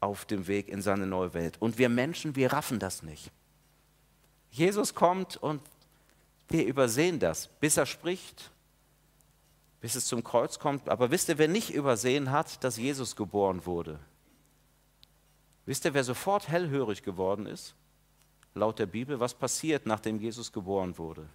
auf 0.00 0.24
dem 0.24 0.46
Weg 0.46 0.66
in 0.66 0.80
seine 0.80 1.06
neue 1.06 1.34
Welt. 1.34 1.60
Und 1.60 1.76
wir 1.76 1.90
Menschen, 1.90 2.36
wir 2.36 2.50
raffen 2.50 2.78
das 2.78 3.02
nicht. 3.02 3.30
Jesus 4.50 4.94
kommt 4.94 5.36
und 5.36 5.60
wir 6.48 6.64
übersehen 6.64 7.18
das, 7.18 7.48
bis 7.60 7.76
er 7.76 7.84
spricht, 7.84 8.50
bis 9.82 9.94
es 9.94 10.06
zum 10.06 10.24
Kreuz 10.24 10.58
kommt. 10.58 10.88
Aber 10.88 11.10
wisst 11.10 11.28
ihr, 11.28 11.36
wer 11.36 11.48
nicht 11.48 11.68
übersehen 11.68 12.30
hat, 12.30 12.64
dass 12.64 12.78
Jesus 12.78 13.14
geboren 13.14 13.66
wurde? 13.66 14.00
Wisst 15.66 15.84
ihr, 15.84 15.92
wer 15.92 16.04
sofort 16.04 16.48
hellhörig 16.48 17.02
geworden 17.02 17.44
ist? 17.44 17.74
Laut 18.54 18.78
der 18.78 18.86
Bibel, 18.86 19.20
was 19.20 19.34
passiert, 19.34 19.84
nachdem 19.84 20.18
Jesus 20.18 20.50
geboren 20.50 20.96
wurde? 20.96 21.28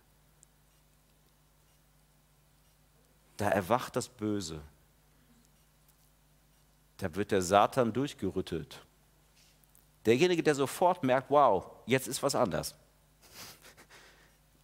Da 3.38 3.50
erwacht 3.50 3.95
das 3.95 4.10
Böse 4.10 4.60
da 7.00 7.16
wird 7.16 7.32
der 7.32 7.42
Satan 7.42 7.92
durchgerüttelt. 7.92 8.82
Derjenige, 10.06 10.44
der 10.44 10.56
sofort 10.56 11.04
merkt, 11.04 11.30
wow, 11.30 11.72
jetzt 11.86 12.08
ist 12.08 12.22
was 12.22 12.36
anders. 12.36 12.76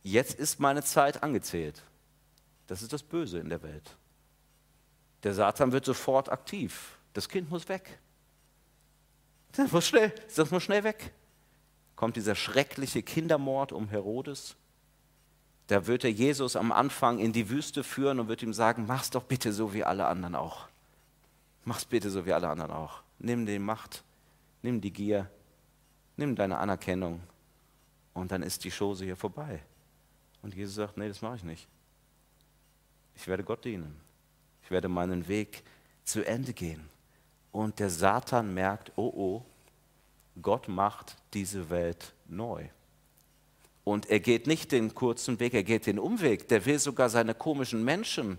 Jetzt 0.03 0.37
ist 0.37 0.59
meine 0.59 0.83
Zeit 0.83 1.23
angezählt. 1.23 1.81
Das 2.67 2.81
ist 2.81 2.93
das 2.93 3.03
Böse 3.03 3.39
in 3.39 3.49
der 3.49 3.63
Welt. 3.63 3.97
Der 5.23 5.33
Satan 5.33 5.71
wird 5.71 5.85
sofort 5.85 6.29
aktiv. 6.29 6.97
Das 7.13 7.27
Kind 7.27 7.49
muss 7.49 7.67
weg. 7.69 7.99
Das 9.53 9.71
muss 9.71 9.87
schnell, 9.87 10.13
das 10.35 10.51
muss 10.51 10.63
schnell 10.63 10.83
weg. 10.83 11.11
Kommt 11.95 12.17
dieser 12.17 12.35
schreckliche 12.35 13.01
Kindermord 13.01 13.71
um 13.71 13.87
Herodes. 13.87 14.55
Da 15.67 15.87
wird 15.87 16.03
er 16.03 16.11
Jesus 16.11 16.55
am 16.55 16.71
Anfang 16.71 17.17
in 17.17 17.31
die 17.31 17.49
Wüste 17.49 17.83
führen 17.83 18.19
und 18.19 18.27
wird 18.27 18.43
ihm 18.43 18.53
sagen, 18.53 18.85
mach's 18.85 19.09
doch 19.09 19.23
bitte 19.23 19.53
so 19.53 19.73
wie 19.73 19.85
alle 19.85 20.05
anderen 20.05 20.35
auch. 20.35 20.67
Mach's 21.65 21.85
bitte 21.85 22.09
so 22.09 22.25
wie 22.25 22.33
alle 22.33 22.47
anderen 22.47 22.71
auch. 22.71 23.01
Nimm 23.19 23.45
die 23.45 23.59
Macht, 23.59 24.03
nimm 24.61 24.79
die 24.79 24.91
Gier, 24.91 25.29
nimm 26.15 26.35
deine 26.35 26.57
Anerkennung 26.57 27.21
und 28.13 28.31
dann 28.31 28.43
ist 28.43 28.63
die 28.63 28.71
Chose 28.71 29.03
hier 29.03 29.15
vorbei. 29.15 29.61
Und 30.41 30.53
Jesus 30.53 30.75
sagt, 30.75 30.95
nee, 30.97 31.07
das 31.07 31.21
mache 31.21 31.37
ich 31.37 31.43
nicht. 31.43 31.67
Ich 33.15 33.27
werde 33.27 33.43
Gott 33.43 33.65
dienen. 33.65 33.99
Ich 34.63 34.69
werde 34.69 34.87
meinen 34.87 35.27
Weg 35.27 35.63
zu 36.03 36.25
Ende 36.25 36.53
gehen. 36.53 36.87
Und 37.51 37.79
der 37.79 37.89
Satan 37.89 38.53
merkt, 38.53 38.91
oh 38.95 39.11
oh, 39.15 39.45
Gott 40.41 40.67
macht 40.67 41.17
diese 41.33 41.69
Welt 41.69 42.13
neu. 42.27 42.67
Und 43.83 44.09
er 44.09 44.19
geht 44.19 44.47
nicht 44.47 44.71
den 44.71 44.93
kurzen 44.93 45.39
Weg, 45.39 45.53
er 45.53 45.63
geht 45.63 45.85
den 45.85 45.99
Umweg. 45.99 46.47
Der 46.47 46.65
will 46.65 46.79
sogar 46.79 47.09
seine 47.09 47.33
komischen 47.33 47.83
Menschen 47.83 48.37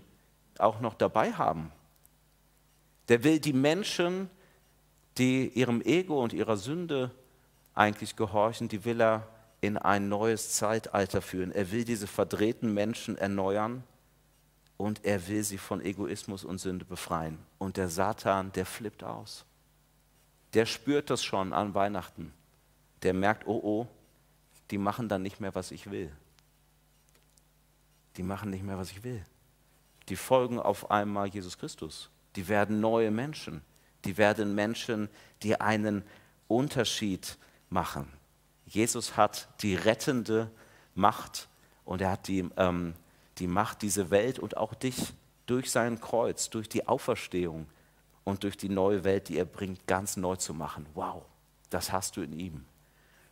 auch 0.59 0.79
noch 0.81 0.93
dabei 0.93 1.33
haben. 1.33 1.71
Der 3.09 3.23
will 3.23 3.39
die 3.39 3.53
Menschen, 3.53 4.29
die 5.17 5.49
ihrem 5.49 5.81
Ego 5.81 6.21
und 6.21 6.33
ihrer 6.33 6.57
Sünde 6.57 7.11
eigentlich 7.73 8.15
gehorchen, 8.15 8.67
die 8.67 8.85
will 8.85 9.01
er 9.01 9.27
in 9.61 9.77
ein 9.77 10.09
neues 10.09 10.55
Zeitalter 10.55 11.21
führen. 11.21 11.51
Er 11.51 11.71
will 11.71 11.83
diese 11.83 12.07
verdrehten 12.07 12.73
Menschen 12.73 13.17
erneuern 13.17 13.83
und 14.77 15.03
er 15.05 15.27
will 15.27 15.43
sie 15.43 15.57
von 15.57 15.81
Egoismus 15.81 16.43
und 16.43 16.59
Sünde 16.59 16.85
befreien. 16.85 17.39
Und 17.57 17.77
der 17.77 17.89
Satan, 17.89 18.51
der 18.51 18.65
flippt 18.65 19.03
aus. 19.03 19.45
Der 20.53 20.65
spürt 20.65 21.09
das 21.09 21.23
schon 21.23 21.53
an 21.53 21.73
Weihnachten. 21.73 22.31
Der 23.03 23.13
merkt, 23.13 23.47
oh 23.47 23.59
oh, 23.63 23.87
die 24.69 24.77
machen 24.77 25.09
dann 25.09 25.23
nicht 25.23 25.39
mehr, 25.39 25.55
was 25.55 25.71
ich 25.71 25.89
will. 25.89 26.11
Die 28.17 28.23
machen 28.23 28.49
nicht 28.49 28.63
mehr, 28.63 28.77
was 28.77 28.91
ich 28.91 29.03
will. 29.03 29.23
Die 30.09 30.15
folgen 30.15 30.59
auf 30.59 30.89
einmal 30.89 31.27
Jesus 31.27 31.57
Christus. 31.57 32.09
Die 32.37 32.47
werden 32.47 32.79
neue 32.79 33.11
Menschen. 33.11 33.61
Die 34.05 34.17
werden 34.17 34.55
Menschen, 34.55 35.09
die 35.43 35.59
einen 35.59 36.03
Unterschied 36.47 37.37
machen. 37.69 38.07
Jesus 38.65 39.17
hat 39.17 39.49
die 39.61 39.75
rettende 39.75 40.49
Macht 40.95 41.49
und 41.83 42.01
er 42.01 42.11
hat 42.11 42.27
die, 42.27 42.47
ähm, 42.57 42.93
die 43.39 43.47
Macht, 43.47 43.81
diese 43.81 44.09
Welt 44.09 44.39
und 44.39 44.55
auch 44.55 44.73
dich 44.73 45.13
durch 45.45 45.71
sein 45.71 45.99
Kreuz, 45.99 46.49
durch 46.49 46.69
die 46.69 46.87
Auferstehung 46.87 47.67
und 48.23 48.43
durch 48.43 48.57
die 48.57 48.69
neue 48.69 49.03
Welt, 49.03 49.29
die 49.29 49.37
er 49.37 49.45
bringt, 49.45 49.87
ganz 49.87 50.17
neu 50.17 50.35
zu 50.35 50.53
machen. 50.53 50.85
Wow, 50.93 51.23
das 51.69 51.91
hast 51.91 52.17
du 52.17 52.21
in 52.21 52.33
ihm. 52.33 52.65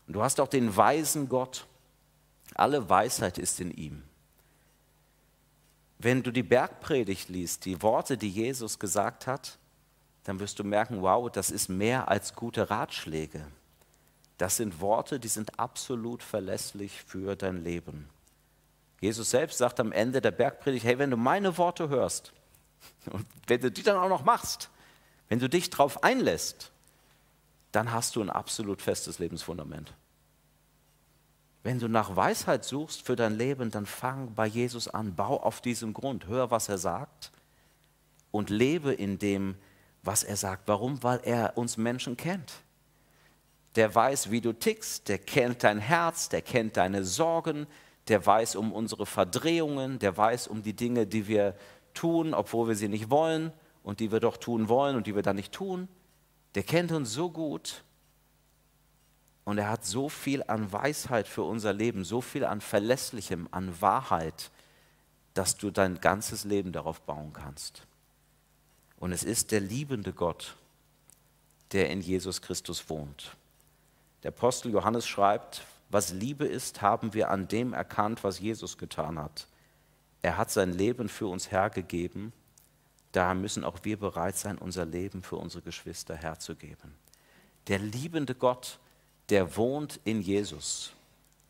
Und 0.08 0.14
du 0.14 0.24
hast 0.24 0.40
auch 0.40 0.48
den 0.48 0.76
weisen 0.76 1.30
Gott. 1.30 1.68
Alle 2.54 2.90
Weisheit 2.90 3.38
ist 3.38 3.60
in 3.60 3.72
ihm. 3.72 4.04
Wenn 5.98 6.24
du 6.24 6.32
die 6.32 6.44
Bergpredigt 6.44 7.30
liest, 7.30 7.66
die 7.66 7.82
Worte, 7.82 8.18
die 8.18 8.30
Jesus 8.30 8.80
gesagt 8.80 9.28
hat, 9.28 9.58
dann 10.24 10.40
wirst 10.40 10.60
du 10.60 10.64
merken, 10.64 11.02
wow, 11.02 11.32
das 11.32 11.52
ist 11.52 11.70
mehr 11.70 12.10
als 12.10 12.34
gute 12.34 12.70
Ratschläge. 12.70 13.46
Das 14.38 14.58
sind 14.58 14.82
Worte, 14.82 15.20
die 15.20 15.28
sind 15.28 15.60
absolut 15.60 16.22
verlässlich 16.22 17.02
für 17.04 17.36
dein 17.36 17.64
Leben. 17.64 18.10
Jesus 19.00 19.30
selbst 19.30 19.60
sagt 19.60 19.80
am 19.80 19.92
Ende 19.92 20.20
der 20.20 20.32
Bergpredigt, 20.32 20.86
hey, 20.86 20.98
wenn 20.98 21.12
du 21.12 21.18
meine 21.18 21.58
Worte 21.58 21.90
hörst 21.90 22.34
und 23.12 23.26
wenn 23.48 23.62
du 23.62 23.72
die 23.72 23.84
dann 23.84 23.98
auch 23.98 24.10
noch 24.10 24.26
machst, 24.26 24.70
wenn 25.30 25.40
du 25.40 25.48
dich 25.48 25.70
darauf 25.70 26.04
einlässt, 26.04 26.72
dann 27.72 27.92
hast 27.92 28.16
du 28.16 28.22
ein 28.22 28.30
absolut 28.30 28.82
festes 28.82 29.20
Lebensfundament. 29.20 29.94
Wenn 31.66 31.80
du 31.80 31.88
nach 31.88 32.16
Weisheit 32.16 32.64
suchst 32.64 33.02
für 33.02 33.16
dein 33.16 33.40
Leben, 33.40 33.72
dann 33.72 33.88
fang 33.88 34.36
bei 34.36 34.46
Jesus 34.46 34.88
an, 34.88 35.16
bau 35.16 35.42
auf 35.42 35.62
diesem 35.62 35.96
Grund, 35.96 36.28
hör, 36.28 36.52
was 36.52 36.70
er 36.70 36.78
sagt 36.78 37.32
und 38.30 38.52
lebe 38.52 38.94
in 38.94 39.18
dem, 39.18 39.56
was 40.04 40.24
er 40.24 40.36
sagt. 40.36 40.68
Warum? 40.68 41.02
Weil 41.02 41.22
er 41.24 41.58
uns 41.58 41.78
Menschen 41.78 42.18
kennt. 42.18 42.54
Der 43.76 43.96
weiß, 43.96 44.30
wie 44.30 44.42
du 44.42 44.54
tickst, 44.54 45.10
der 45.10 45.18
kennt 45.18 45.64
dein 45.64 45.80
Herz, 45.80 46.30
der 46.30 46.44
kennt 46.44 46.78
deine 46.78 47.04
Sorgen, 47.04 47.66
der 48.10 48.24
weiß 48.24 48.58
um 48.58 48.72
unsere 48.72 49.08
Verdrehungen, 49.08 49.98
der 49.98 50.16
weiß 50.16 50.48
um 50.48 50.62
die 50.62 50.76
Dinge, 50.76 51.08
die 51.08 51.28
wir 51.28 51.56
tun, 51.96 52.36
obwohl 52.36 52.68
wir 52.68 52.76
sie 52.76 52.90
nicht 52.90 53.10
wollen 53.10 53.52
und 53.82 54.02
die 54.02 54.12
wir 54.12 54.20
doch 54.20 54.38
tun 54.38 54.70
wollen 54.70 54.96
und 54.96 55.08
die 55.08 55.16
wir 55.16 55.24
dann 55.24 55.38
nicht 55.38 55.52
tun. 55.52 55.88
Der 56.54 56.62
kennt 56.62 56.92
uns 56.92 57.12
so 57.12 57.32
gut 57.32 57.84
und 59.46 59.60
er 59.60 59.70
hat 59.70 59.86
so 59.86 60.10
viel 60.10 60.44
an 60.44 60.72
Weisheit 60.74 61.28
für 61.28 61.44
unser 61.44 61.72
Leben, 61.72 62.04
so 62.04 62.20
viel 62.20 62.44
an 62.44 62.62
Verlässlichem, 62.62 63.48
an 63.52 63.80
Wahrheit, 63.80 64.52
dass 65.36 65.56
du 65.56 65.72
dein 65.72 66.02
ganzes 66.02 66.44
Leben 66.44 66.72
darauf 66.72 67.02
bauen 67.02 67.32
kannst. 67.32 67.84
Und 68.98 69.12
es 69.12 69.24
ist 69.24 69.52
der 69.52 69.60
liebende 69.62 70.14
Gott, 70.14 70.56
der 71.72 71.90
in 71.90 72.02
Jesus 72.02 72.42
Christus 72.42 72.90
wohnt. 72.90 73.36
Der 74.24 74.30
Apostel 74.30 74.72
Johannes 74.72 75.08
schreibt, 75.08 75.64
was 75.90 76.12
Liebe 76.12 76.46
ist, 76.46 76.82
haben 76.82 77.14
wir 77.14 77.30
an 77.30 77.48
dem 77.48 77.74
erkannt, 77.74 78.24
was 78.24 78.40
Jesus 78.40 78.78
getan 78.78 79.20
hat. 79.20 79.48
Er 80.24 80.38
hat 80.38 80.50
sein 80.50 80.74
Leben 80.74 81.08
für 81.08 81.28
uns 81.28 81.52
hergegeben. 81.52 82.34
Daher 83.12 83.36
müssen 83.36 83.64
auch 83.64 83.78
wir 83.84 84.00
bereit 84.00 84.38
sein, 84.38 84.58
unser 84.58 84.86
Leben 84.86 85.22
für 85.22 85.36
unsere 85.36 85.62
Geschwister 85.62 86.16
herzugeben. 86.16 86.96
Der 87.68 87.78
liebende 87.78 88.34
Gott, 88.34 88.80
der 89.30 89.58
wohnt 89.58 90.00
in 90.04 90.22
Jesus, 90.22 90.94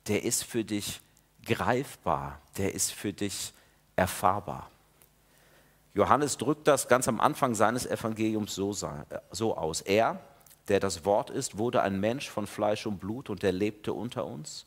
der 0.08 0.24
ist 0.24 0.44
für 0.44 0.64
dich 0.64 1.02
greifbar, 1.46 2.40
der 2.58 2.74
ist 2.74 2.92
für 2.92 3.14
dich 3.14 3.54
erfahrbar. 3.96 4.70
Johannes 5.94 6.38
drückt 6.38 6.68
das 6.68 6.88
ganz 6.88 7.08
am 7.08 7.22
Anfang 7.22 7.56
seines 7.56 7.86
Evangeliums 7.86 8.54
so, 8.54 8.76
so 9.32 9.58
aus. 9.58 9.82
Er, 9.82 10.20
der 10.68 10.80
das 10.80 11.06
Wort 11.06 11.30
ist, 11.30 11.58
wurde 11.58 11.82
ein 11.82 12.00
Mensch 12.00 12.30
von 12.30 12.48
Fleisch 12.48 12.86
und 12.86 13.00
Blut 13.00 13.30
und 13.30 13.44
er 13.44 13.54
lebte 13.54 13.94
unter 13.94 14.26
uns 14.26 14.66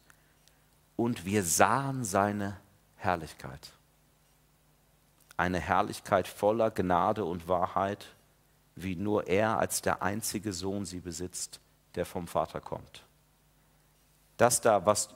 und 0.96 1.24
wir 1.26 1.44
sahen 1.44 2.02
seine 2.02 2.56
Herrlichkeit. 2.96 3.72
Eine 5.36 5.60
Herrlichkeit 5.60 6.26
voller 6.26 6.70
Gnade 6.70 7.24
und 7.24 7.46
Wahrheit, 7.46 8.06
wie 8.74 8.96
nur 8.96 9.28
er 9.28 9.58
als 9.58 9.82
der 9.82 10.02
einzige 10.02 10.52
Sohn 10.52 10.86
sie 10.86 11.00
besitzt, 11.00 11.60
der 11.98 12.06
vom 12.06 12.26
Vater 12.26 12.60
kommt. 12.60 13.04
Das 14.38 14.60
da, 14.60 14.86
was 14.86 15.08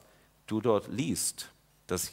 du 0.47 0.61
dort 0.61 0.88
liest, 0.88 1.49
dass 1.87 2.12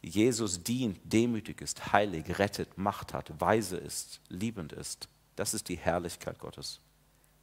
Jesus 0.00 0.62
dient, 0.62 0.98
demütig 1.04 1.60
ist, 1.60 1.92
heilig, 1.92 2.38
rettet, 2.38 2.78
Macht 2.78 3.12
hat, 3.12 3.38
weise 3.38 3.76
ist, 3.76 4.20
liebend 4.28 4.72
ist, 4.72 5.08
das 5.36 5.52
ist 5.52 5.68
die 5.68 5.76
Herrlichkeit 5.76 6.38
Gottes 6.38 6.80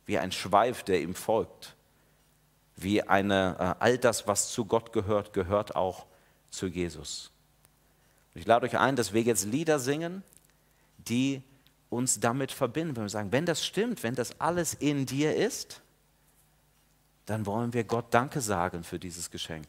wie 0.08 0.18
ein 0.18 0.32
Schweif, 0.32 0.82
der 0.84 1.02
ihm 1.02 1.14
folgt. 1.14 1.76
Wie 2.76 3.04
eine, 3.04 3.56
äh, 3.60 3.84
all 3.84 3.98
das, 3.98 4.26
was 4.26 4.52
zu 4.52 4.66
Gott 4.66 4.94
gehört, 4.94 5.34
gehört 5.34 5.76
auch 5.76 6.08
zu 6.50 6.66
Jesus. 6.66 7.32
ich 8.34 8.46
lade 8.46 8.66
euch 8.66 8.78
ein, 8.78 8.96
dass 8.96 9.14
wir 9.14 9.22
jetzt 9.22 9.46
Lieder 9.46 9.80
singen, 9.80 10.24
die 10.98 11.44
uns 11.90 12.20
damit 12.20 12.52
verbinden. 12.52 12.96
Wenn 12.96 13.04
wir 13.04 13.10
sagen, 13.10 13.32
wenn 13.32 13.46
das 13.46 13.66
stimmt, 13.66 14.04
wenn 14.04 14.16
das 14.16 14.40
alles 14.40 14.74
in 14.74 15.06
dir 15.06 15.36
ist, 15.36 15.82
dann 17.26 17.46
wollen 17.46 17.74
wir 17.74 17.84
Gott 17.84 18.14
Danke 18.14 18.42
sagen 18.42 18.84
für 18.84 19.00
dieses 19.00 19.30
Geschenk. 19.30 19.68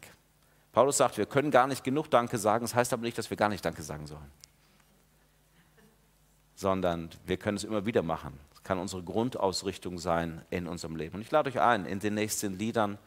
Paulus 0.73 0.99
sagt, 0.99 1.17
wir 1.19 1.27
können 1.27 1.51
gar 1.51 1.67
nicht 1.67 1.83
genug 1.83 2.11
Danke 2.11 2.39
sagen. 2.39 2.65
Das 2.65 2.75
heißt 2.75 2.93
aber 2.93 3.03
nicht, 3.03 3.19
dass 3.19 3.31
wir 3.31 3.37
gar 3.37 3.49
nicht 3.49 3.65
Danke 3.65 3.83
sagen 3.83 4.07
sollen. 4.07 4.31
Sondern 6.55 7.11
wir 7.27 7.37
können 7.37 7.57
es 7.57 7.65
immer 7.65 7.85
wieder 7.87 8.03
machen 8.03 8.39
kann 8.69 8.79
unsere 8.79 9.03
Grundausrichtung 9.03 9.99
sein 9.99 10.43
in 10.51 10.67
unserem 10.67 10.95
Leben. 10.95 11.15
Und 11.15 11.23
ich 11.23 11.31
lade 11.31 11.49
euch 11.49 11.59
ein, 11.59 11.87
in 11.87 12.01
den 12.01 12.13
nächsten 12.13 12.59
Liedern 12.59 12.99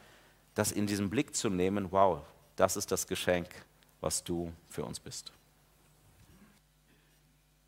das 0.56 0.71
in 0.71 0.88
diesem 0.88 1.12
Blick 1.12 1.36
zu 1.36 1.52
nehmen, 1.52 1.91
wow, 1.91 2.24
das 2.56 2.76
ist 2.76 2.91
das 2.91 3.06
Geschenk, 3.06 3.47
was 4.00 4.24
du 4.24 4.52
für 4.69 4.84
uns 4.84 5.00
bist. 5.00 5.32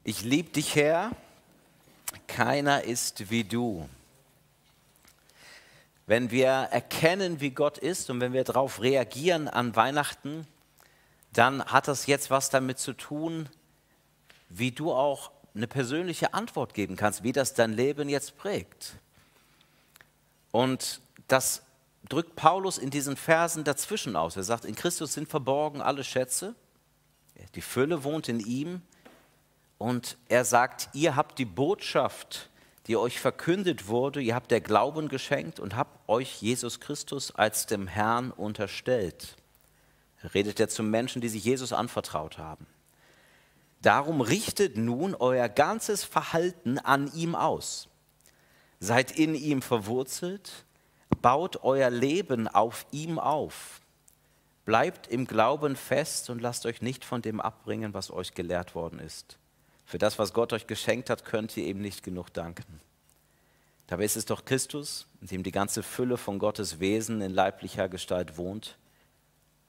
Ich 0.04 0.24
liebe 0.24 0.50
dich, 0.50 0.76
Herr, 0.76 1.12
keiner 2.28 2.84
ist 2.84 3.30
wie 3.30 3.44
du. 3.44 3.88
Wenn 6.06 6.32
wir 6.32 6.48
erkennen, 6.48 7.40
wie 7.40 7.52
Gott 7.52 7.78
ist 7.78 8.10
und 8.10 8.20
wenn 8.20 8.34
wir 8.34 8.44
darauf 8.44 8.82
reagieren 8.82 9.48
an 9.48 9.76
Weihnachten, 9.76 10.46
dann 11.32 11.64
hat 11.66 11.88
das 11.88 12.06
jetzt 12.06 12.30
was 12.30 12.50
damit 12.50 12.78
zu 12.80 12.94
tun, 12.94 13.50
wie 14.50 14.72
du 14.72 14.92
auch 14.92 15.32
eine 15.56 15.68
persönliche 15.68 16.34
Antwort 16.34 16.74
geben 16.74 16.96
kannst, 16.96 17.24
wie 17.24 17.32
das 17.32 17.54
dein 17.54 17.74
Leben 17.74 18.10
jetzt 18.10 18.38
prägt. 18.38 18.96
Und 20.52 21.02
das 21.28 21.64
drückt 22.10 22.36
Paulus 22.36 22.78
in 22.78 22.90
diesen 22.90 23.16
Versen 23.16 23.64
dazwischen 23.64 24.16
aus. 24.16 24.36
Er 24.36 24.44
sagt, 24.44 24.66
in 24.66 24.76
Christus 24.76 25.14
sind 25.14 25.30
verborgen 25.30 25.82
alle 25.82 26.04
Schätze, 26.04 26.56
die 27.56 27.62
Fülle 27.62 28.04
wohnt 28.04 28.30
in 28.30 28.40
ihm. 28.40 28.82
Und 29.84 30.18
er 30.30 30.46
sagt, 30.46 30.88
ihr 30.94 31.18
habt 31.18 31.38
die 31.40 31.44
Botschaft, 31.44 32.50
die 32.88 32.96
euch 32.96 33.20
verkündet 33.20 33.90
wurde, 33.90 34.22
ihr 34.22 34.34
habt 34.34 34.50
der 34.50 34.62
Glauben 34.62 35.10
geschenkt 35.10 35.60
und 35.60 35.76
habt 35.76 36.08
euch 36.08 36.42
Jesus 36.42 36.80
Christus 36.80 37.36
als 37.36 37.66
dem 37.66 37.88
Herrn 37.88 38.32
unterstellt. 38.32 39.36
Redet 40.34 40.62
er 40.62 40.70
zu 40.70 40.84
Menschen, 40.84 41.22
die 41.22 41.28
sich 41.28 41.44
Jesus 41.44 41.74
anvertraut 41.74 42.38
haben. 42.38 42.66
Darum 43.82 44.22
richtet 44.22 44.78
nun 44.78 45.16
euer 45.16 45.50
ganzes 45.50 46.06
Verhalten 46.06 46.80
an 46.80 47.12
ihm 47.14 47.36
aus. 47.36 47.90
Seid 48.80 49.12
in 49.12 49.36
ihm 49.36 49.62
verwurzelt, 49.62 50.64
baut 51.22 51.62
euer 51.62 51.90
Leben 51.90 52.48
auf 52.48 52.86
ihm 52.92 53.20
auf. 53.20 53.82
Bleibt 54.64 55.08
im 55.08 55.28
Glauben 55.28 55.76
fest 55.76 56.30
und 56.30 56.42
lasst 56.42 56.66
euch 56.66 56.82
nicht 56.82 57.04
von 57.04 57.22
dem 57.22 57.42
abbringen, 57.42 57.94
was 57.94 58.12
euch 58.12 58.34
gelehrt 58.34 58.76
worden 58.76 59.00
ist. 59.00 59.40
Für 59.86 59.98
das, 59.98 60.18
was 60.20 60.34
Gott 60.34 60.54
euch 60.54 60.68
geschenkt 60.68 61.10
hat, 61.10 61.26
könnt 61.26 61.56
ihr 61.58 61.66
ihm 61.66 61.82
nicht 61.82 62.04
genug 62.04 62.32
danken. 62.34 62.80
Dabei 63.88 64.06
ist 64.06 64.16
es 64.16 64.26
doch 64.26 64.46
Christus, 64.46 65.08
in 65.22 65.28
dem 65.28 65.44
die 65.44 65.52
ganze 65.52 65.84
Fülle 65.84 66.18
von 66.18 66.40
Gottes 66.40 66.80
Wesen 66.80 67.22
in 67.22 67.34
leiblicher 67.34 67.90
Gestalt 67.90 68.38
wohnt. 68.38 68.78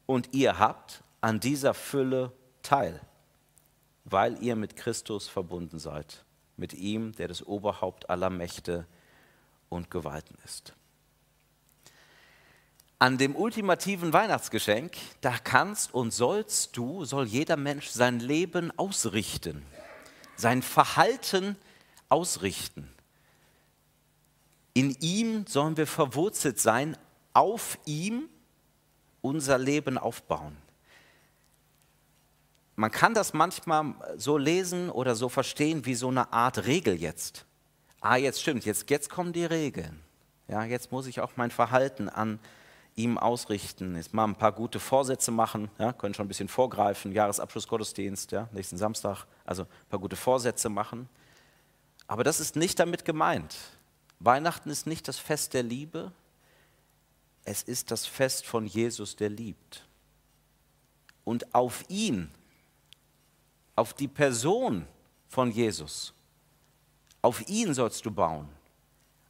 Und 0.06 0.32
ihr 0.32 0.58
habt 0.58 1.02
an 1.20 1.40
dieser 1.40 1.74
Fülle 1.74 2.32
teil, 2.62 3.00
weil 4.04 4.42
ihr 4.42 4.56
mit 4.56 4.76
Christus 4.76 5.28
verbunden 5.28 5.78
seid, 5.78 6.24
mit 6.56 6.74
ihm, 6.74 7.12
der 7.12 7.28
das 7.28 7.44
Oberhaupt 7.44 8.08
aller 8.08 8.30
Mächte 8.30 8.86
und 9.68 9.90
Gewalten 9.90 10.36
ist. 10.44 10.74
An 12.98 13.18
dem 13.18 13.34
ultimativen 13.34 14.12
Weihnachtsgeschenk, 14.12 14.96
da 15.20 15.36
kannst 15.36 15.92
und 15.92 16.12
sollst 16.12 16.76
du, 16.76 17.04
soll 17.04 17.26
jeder 17.26 17.56
Mensch 17.56 17.88
sein 17.88 18.20
Leben 18.20 18.70
ausrichten, 18.78 19.62
sein 20.36 20.62
Verhalten 20.62 21.56
ausrichten. 22.08 22.92
In 24.72 24.90
ihm 25.00 25.46
sollen 25.46 25.76
wir 25.76 25.86
verwurzelt 25.86 26.58
sein, 26.58 26.96
auf 27.32 27.78
ihm 27.84 28.28
unser 29.20 29.58
Leben 29.58 29.98
aufbauen. 29.98 30.56
Man 32.76 32.90
kann 32.90 33.14
das 33.14 33.32
manchmal 33.32 33.94
so 34.16 34.36
lesen 34.36 34.90
oder 34.90 35.14
so 35.14 35.28
verstehen 35.28 35.86
wie 35.86 35.94
so 35.94 36.08
eine 36.08 36.32
Art 36.32 36.66
Regel 36.66 37.00
jetzt. 37.00 37.46
Ah, 38.00 38.16
jetzt 38.16 38.40
stimmt, 38.42 38.64
jetzt, 38.64 38.90
jetzt 38.90 39.08
kommen 39.08 39.32
die 39.32 39.44
Regeln. 39.44 40.00
Ja, 40.48 40.64
jetzt 40.64 40.92
muss 40.92 41.06
ich 41.06 41.20
auch 41.20 41.32
mein 41.36 41.50
Verhalten 41.50 42.08
an 42.08 42.38
ihm 42.96 43.18
ausrichten. 43.18 43.96
Jetzt 43.96 44.14
mal 44.14 44.24
ein 44.24 44.36
paar 44.36 44.52
gute 44.52 44.78
Vorsätze 44.78 45.30
machen, 45.30 45.70
ja, 45.78 45.92
können 45.92 46.14
schon 46.14 46.26
ein 46.26 46.28
bisschen 46.28 46.48
vorgreifen, 46.48 47.12
Jahresabschlussgottesdienst, 47.12 48.32
ja, 48.32 48.48
nächsten 48.52 48.76
Samstag, 48.76 49.26
also 49.44 49.62
ein 49.62 49.88
paar 49.88 50.00
gute 50.00 50.16
Vorsätze 50.16 50.68
machen. 50.68 51.08
Aber 52.06 52.24
das 52.24 52.40
ist 52.40 52.56
nicht 52.56 52.78
damit 52.78 53.04
gemeint. 53.04 53.56
Weihnachten 54.20 54.70
ist 54.70 54.86
nicht 54.86 55.08
das 55.08 55.18
Fest 55.18 55.54
der 55.54 55.62
Liebe, 55.62 56.12
es 57.44 57.62
ist 57.62 57.90
das 57.90 58.06
Fest 58.06 58.46
von 58.46 58.66
Jesus, 58.66 59.16
der 59.16 59.28
liebt. 59.28 59.86
Und 61.24 61.54
auf 61.54 61.84
ihn, 61.88 62.30
auf 63.76 63.92
die 63.92 64.08
Person 64.08 64.86
von 65.28 65.50
Jesus, 65.50 66.14
auf 67.22 67.46
ihn 67.48 67.74
sollst 67.74 68.04
du 68.06 68.10
bauen. 68.10 68.48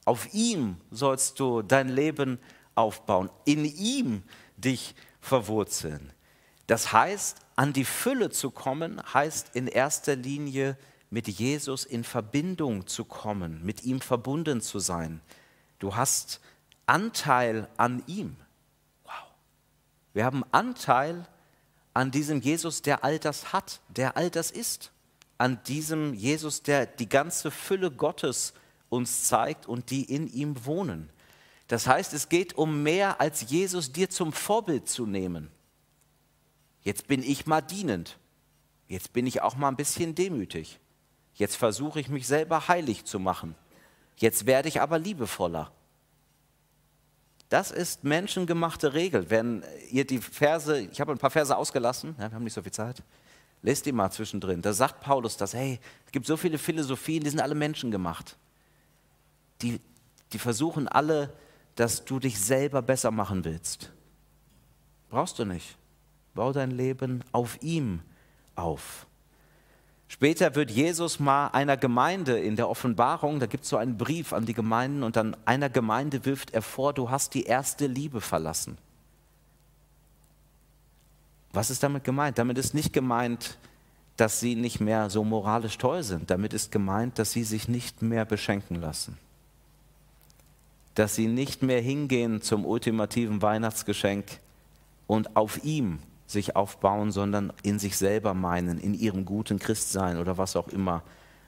Auf 0.05 0.35
ihm 0.35 0.77
sollst 0.91 1.41
du 1.41 1.63
dein 1.63 1.89
Leben 1.89 2.39
aufbauen, 2.75 3.31
in 3.45 3.65
ihm 3.65 4.23
dich 4.57 4.95
verwurzeln. 5.21 6.13
Das 6.67 6.93
heißt, 6.93 7.39
an 7.57 7.73
die 7.73 7.85
Fülle 7.85 8.31
zu 8.31 8.51
kommen, 8.51 9.01
heißt 9.13 9.55
in 9.55 9.67
erster 9.67 10.17
Linie 10.17 10.77
mit 11.11 11.29
Jesus 11.29 11.85
in 11.85 12.03
Verbindung 12.03 12.87
zu 12.87 13.05
kommen, 13.05 13.65
mit 13.65 13.85
ihm 13.85 14.01
verbunden 14.01 14.61
zu 14.61 14.79
sein. 14.79 15.21
Du 15.79 15.95
hast 15.95 16.41
Anteil 16.87 17.69
an 17.77 18.03
ihm. 18.07 18.37
Wow. 19.05 19.13
Wir 20.13 20.25
haben 20.25 20.45
Anteil 20.51 21.27
an 21.93 22.11
diesem 22.11 22.41
Jesus, 22.41 22.83
der 22.83 23.05
all 23.05 23.19
das 23.19 23.53
hat, 23.53 23.81
der 23.89 24.17
all 24.17 24.31
das 24.31 24.51
ist. 24.51 24.91
An 25.39 25.63
diesem 25.65 26.15
Jesus, 26.15 26.63
der 26.63 26.87
die 26.87 27.09
ganze 27.09 27.51
Fülle 27.51 27.91
Gottes 27.91 28.55
uns 28.89 29.25
zeigt 29.25 29.67
und 29.67 29.91
die 29.91 30.05
in 30.05 30.27
ihm 30.33 30.65
wohnen. 30.65 31.11
Das 31.69 31.87
heißt, 31.87 32.13
es 32.13 32.29
geht 32.29 32.55
um 32.55 32.83
mehr 32.83 33.21
als 33.21 33.49
Jesus 33.51 33.93
dir 33.93 34.11
zum 34.11 34.33
Vorbild 34.33 34.89
zu 34.89 35.07
nehmen. 35.07 35.51
Jetzt 36.83 37.07
bin 37.07 37.23
ich 37.23 37.47
mal 37.47 37.63
dienend. 37.63 38.19
Jetzt 38.89 39.13
bin 39.13 39.27
ich 39.27 39.41
auch 39.41 39.57
mal 39.57 39.69
ein 39.69 39.77
bisschen 39.77 40.15
demütig. 40.15 40.79
Jetzt 41.35 41.57
versuche 41.57 41.99
ich 42.01 42.09
mich 42.09 42.27
selber 42.27 42.69
heilig 42.69 43.05
zu 43.05 43.19
machen. 43.19 43.55
Jetzt 44.17 44.47
werde 44.47 44.69
ich 44.69 44.81
aber 44.81 44.99
liebevoller. 44.99 45.73
Das 47.49 47.71
ist 47.71 48.05
menschengemachte 48.05 48.95
Regel. 48.95 49.31
Wenn 49.31 49.65
ihr 49.91 50.07
die 50.07 50.19
Verse, 50.19 50.81
ich 50.81 51.01
habe 51.01 51.13
ein 51.13 51.19
paar 51.19 51.31
Verse 51.31 51.57
ausgelassen, 51.57 52.15
ja, 52.19 52.31
wir 52.31 52.35
haben 52.35 52.45
nicht 52.45 52.55
so 52.55 52.63
viel 52.63 52.73
Zeit, 52.73 53.03
lest 53.63 53.87
die 53.87 53.93
mal 53.93 54.11
zwischendrin. 54.11 54.63
Da 54.63 54.73
sagt 54.73 55.01
Paulus 55.01 55.37
das, 55.37 55.55
hey, 55.55 55.81
es 56.07 56.13
gibt 56.13 56.27
so 56.27 56.37
viele 56.37 56.59
Philosophien, 56.59 57.25
die 57.25 57.31
sind 57.31 57.41
alle 57.41 57.55
menschengemacht. 57.55 58.37
Die, 59.63 59.81
die 60.33 60.39
versuchen 60.39 60.89
alle, 60.89 61.33
dass 61.75 62.05
du 62.05 62.19
dich 62.19 62.39
selber 62.41 62.83
besser 62.83 63.11
machen 63.11 63.45
willst. 63.45 63.93
Brauchst 65.11 65.39
du 65.39 65.45
nicht. 65.45 65.77
Bau 66.35 66.53
dein 66.53 66.71
Leben 66.71 67.23
auf 67.33 67.63
ihm 67.63 68.01
auf. 68.57 69.07
Später 70.09 70.55
wird 70.55 70.71
Jesus 70.71 71.19
mal 71.19 71.49
einer 71.49 71.77
Gemeinde 71.77 72.39
in 72.39 72.57
der 72.57 72.69
Offenbarung, 72.69 73.41
da 73.41 73.47
gibt 73.47 73.65
es 73.65 73.71
so 73.71 73.77
einen 73.77 73.97
Brief 73.97 74.33
an 74.33 74.47
die 74.47 74.55
Gemeinden 74.55 75.03
und 75.03 75.17
dann 75.17 75.37
einer 75.45 75.71
Gemeinde 75.71 76.25
wirft 76.25 76.53
er 76.53 76.63
vor, 76.63 76.93
du 76.93 77.11
hast 77.11 77.35
die 77.35 77.45
erste 77.45 77.87
Liebe 77.87 78.21
verlassen. 78.21 78.79
Was 81.53 81.71
ist 81.71 81.83
damit 81.83 82.05
gemeint? 82.05 82.39
Damit 82.39 82.59
ist 82.59 82.75
nicht 82.75 82.93
gemeint, 82.93 83.59
dass 84.17 84.41
sie 84.41 84.55
nicht 84.55 84.81
mehr 84.81 85.11
so 85.11 85.25
moralisch 85.25 85.79
toll 85.79 86.03
sind. 86.03 86.31
Damit 86.31 86.53
ist 86.53 86.71
gemeint, 86.71 87.19
dass 87.19 87.33
sie 87.33 87.45
sich 87.45 87.69
nicht 87.69 88.03
mehr 88.03 88.25
beschenken 88.25 88.81
lassen. 88.81 89.17
Dass 90.95 91.15
sie 91.15 91.27
nicht 91.27 91.63
mehr 91.63 91.81
hingehen 91.81 92.43
zum 92.43 92.65
ultimativen 92.65 93.43
Weihnachtsgeschenk 93.43 94.41
und 95.07 95.37
auf 95.37 95.65
ihm 95.65 95.99
sich 96.27 96.57
aufbauen, 96.57 97.13
sondern 97.13 97.53
in 97.63 97.79
sich 97.79 97.97
selber 97.97 98.35
meinen, 98.35 98.79
in 98.79 98.95
ihrem 98.95 99.25
guten 99.25 99.59
Christsein 99.59 100.19
oder 100.19 100.39
was 100.39 100.57
auch 100.57 100.69
immer, 100.69 101.03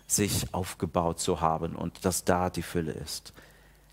sich 0.06 0.54
aufgebaut 0.54 1.18
zu 1.18 1.40
haben 1.40 1.74
und 1.74 2.04
dass 2.04 2.24
da 2.24 2.50
die 2.50 2.62
Fülle 2.62 2.92
ist. 2.92 3.32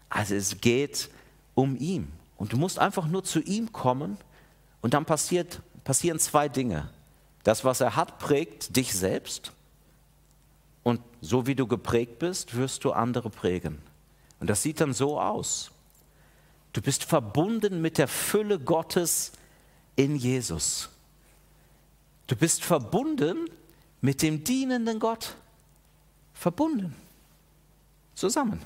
Also 0.09 0.35
es 0.35 0.61
geht 0.61 1.09
um 1.55 1.75
ihn. 1.75 2.11
Und 2.37 2.53
du 2.53 2.57
musst 2.57 2.79
einfach 2.79 3.07
nur 3.07 3.23
zu 3.23 3.41
ihm 3.41 3.71
kommen 3.71 4.17
und 4.81 4.93
dann 4.93 5.05
passiert, 5.05 5.61
passieren 5.83 6.19
zwei 6.19 6.49
Dinge. 6.49 6.89
Das, 7.43 7.65
was 7.65 7.81
er 7.81 7.95
hat, 7.95 8.19
prägt 8.19 8.75
dich 8.75 8.93
selbst. 8.93 9.51
Und 10.83 11.01
so 11.21 11.47
wie 11.47 11.55
du 11.55 11.67
geprägt 11.67 12.19
bist, 12.19 12.55
wirst 12.55 12.83
du 12.83 12.91
andere 12.91 13.29
prägen. 13.29 13.81
Und 14.43 14.49
das 14.49 14.61
sieht 14.61 14.81
dann 14.81 14.91
so 14.91 15.21
aus. 15.21 15.71
Du 16.73 16.81
bist 16.81 17.05
verbunden 17.05 17.81
mit 17.81 17.97
der 17.97 18.09
Fülle 18.09 18.59
Gottes 18.59 19.31
in 19.95 20.17
Jesus. 20.17 20.89
Du 22.27 22.35
bist 22.35 22.61
verbunden 22.61 23.49
mit 24.01 24.21
dem 24.21 24.43
dienenden 24.43 24.99
Gott. 24.99 25.37
Verbunden. 26.33 26.93
Zusammen. 28.15 28.59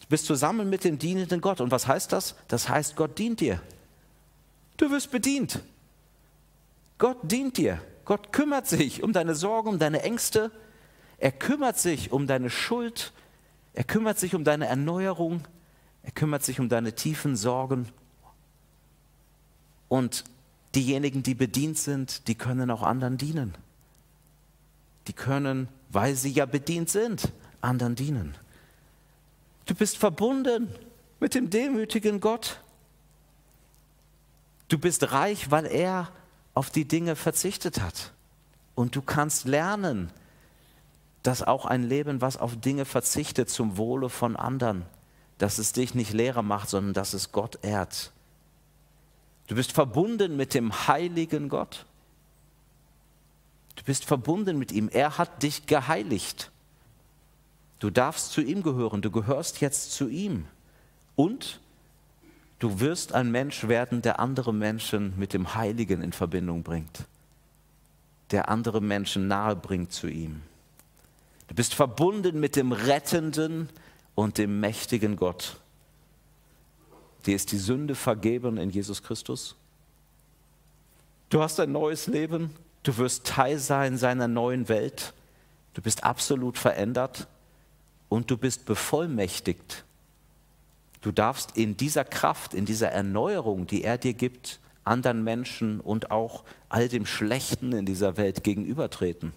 Du 0.00 0.08
bist 0.08 0.26
zusammen 0.26 0.68
mit 0.68 0.82
dem 0.82 0.98
dienenden 0.98 1.40
Gott. 1.40 1.60
Und 1.60 1.70
was 1.70 1.86
heißt 1.86 2.10
das? 2.10 2.34
Das 2.48 2.68
heißt, 2.68 2.96
Gott 2.96 3.16
dient 3.16 3.38
dir. 3.38 3.62
Du 4.76 4.90
wirst 4.90 5.12
bedient. 5.12 5.60
Gott 6.98 7.18
dient 7.22 7.58
dir. 7.58 7.80
Gott 8.04 8.32
kümmert 8.32 8.66
sich 8.66 9.04
um 9.04 9.12
deine 9.12 9.36
Sorgen, 9.36 9.68
um 9.68 9.78
deine 9.78 10.02
Ängste. 10.02 10.50
Er 11.18 11.30
kümmert 11.30 11.78
sich 11.78 12.10
um 12.10 12.26
deine 12.26 12.50
Schuld. 12.50 13.12
Er 13.76 13.84
kümmert 13.84 14.18
sich 14.18 14.34
um 14.34 14.42
deine 14.42 14.66
Erneuerung. 14.66 15.42
Er 16.02 16.10
kümmert 16.10 16.42
sich 16.42 16.58
um 16.58 16.70
deine 16.70 16.94
tiefen 16.94 17.36
Sorgen. 17.36 17.86
Und 19.88 20.24
diejenigen, 20.74 21.22
die 21.22 21.34
bedient 21.34 21.76
sind, 21.76 22.26
die 22.26 22.34
können 22.34 22.70
auch 22.70 22.82
anderen 22.82 23.18
dienen. 23.18 23.54
Die 25.08 25.12
können, 25.12 25.68
weil 25.90 26.16
sie 26.16 26.30
ja 26.30 26.46
bedient 26.46 26.88
sind, 26.88 27.30
anderen 27.60 27.94
dienen. 27.94 28.34
Du 29.66 29.74
bist 29.74 29.98
verbunden 29.98 30.68
mit 31.20 31.34
dem 31.34 31.50
demütigen 31.50 32.20
Gott. 32.20 32.62
Du 34.68 34.78
bist 34.78 35.12
reich, 35.12 35.50
weil 35.50 35.66
er 35.66 36.10
auf 36.54 36.70
die 36.70 36.88
Dinge 36.88 37.14
verzichtet 37.14 37.82
hat. 37.82 38.14
Und 38.74 38.96
du 38.96 39.02
kannst 39.02 39.44
lernen, 39.44 40.10
dass 41.26 41.42
auch 41.42 41.66
ein 41.66 41.82
Leben, 41.82 42.20
was 42.20 42.36
auf 42.36 42.56
Dinge 42.56 42.84
verzichtet 42.84 43.50
zum 43.50 43.76
Wohle 43.76 44.08
von 44.08 44.36
anderen, 44.36 44.84
dass 45.38 45.58
es 45.58 45.72
dich 45.72 45.92
nicht 45.94 46.12
leerer 46.12 46.42
macht, 46.42 46.68
sondern 46.68 46.94
dass 46.94 47.14
es 47.14 47.32
Gott 47.32 47.58
ehrt. 47.62 48.12
Du 49.48 49.56
bist 49.56 49.72
verbunden 49.72 50.36
mit 50.36 50.54
dem 50.54 50.86
heiligen 50.86 51.48
Gott. 51.48 51.84
Du 53.74 53.82
bist 53.82 54.04
verbunden 54.04 54.56
mit 54.56 54.70
ihm. 54.70 54.88
Er 54.88 55.18
hat 55.18 55.42
dich 55.42 55.66
geheiligt. 55.66 56.52
Du 57.80 57.90
darfst 57.90 58.30
zu 58.30 58.40
ihm 58.40 58.62
gehören. 58.62 59.02
Du 59.02 59.10
gehörst 59.10 59.60
jetzt 59.60 59.92
zu 59.92 60.08
ihm. 60.08 60.46
Und 61.16 61.60
du 62.60 62.78
wirst 62.78 63.12
ein 63.12 63.32
Mensch 63.32 63.66
werden, 63.66 64.00
der 64.00 64.20
andere 64.20 64.54
Menschen 64.54 65.12
mit 65.18 65.32
dem 65.32 65.56
Heiligen 65.56 66.02
in 66.02 66.12
Verbindung 66.12 66.62
bringt. 66.62 67.04
Der 68.30 68.48
andere 68.48 68.80
Menschen 68.80 69.26
nahe 69.26 69.56
bringt 69.56 69.92
zu 69.92 70.06
ihm. 70.06 70.42
Du 71.48 71.54
bist 71.54 71.74
verbunden 71.74 72.40
mit 72.40 72.56
dem 72.56 72.72
rettenden 72.72 73.68
und 74.14 74.38
dem 74.38 74.60
mächtigen 74.60 75.16
Gott. 75.16 75.56
Dir 77.24 77.36
ist 77.36 77.52
die 77.52 77.58
Sünde 77.58 77.94
vergeben 77.94 78.56
in 78.56 78.70
Jesus 78.70 79.02
Christus. 79.02 79.56
Du 81.28 81.42
hast 81.42 81.58
ein 81.60 81.72
neues 81.72 82.06
Leben. 82.06 82.50
Du 82.82 82.96
wirst 82.98 83.26
Teil 83.26 83.58
sein 83.58 83.98
seiner 83.98 84.28
neuen 84.28 84.68
Welt. 84.68 85.12
Du 85.74 85.82
bist 85.82 86.04
absolut 86.04 86.56
verändert 86.56 87.26
und 88.08 88.30
du 88.30 88.36
bist 88.36 88.64
bevollmächtigt. 88.64 89.84
Du 91.00 91.12
darfst 91.12 91.56
in 91.56 91.76
dieser 91.76 92.04
Kraft, 92.04 92.54
in 92.54 92.64
dieser 92.64 92.90
Erneuerung, 92.90 93.66
die 93.66 93.84
er 93.84 93.98
dir 93.98 94.14
gibt, 94.14 94.60
anderen 94.84 95.22
Menschen 95.24 95.80
und 95.80 96.10
auch 96.10 96.44
all 96.68 96.88
dem 96.88 97.06
Schlechten 97.06 97.72
in 97.72 97.86
dieser 97.86 98.16
Welt 98.16 98.44
gegenübertreten 98.44 99.32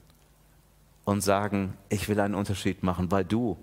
und 1.05 1.21
sagen, 1.21 1.77
ich 1.89 2.07
will 2.07 2.19
einen 2.19 2.35
Unterschied 2.35 2.83
machen, 2.83 3.11
weil 3.11 3.25
du 3.25 3.57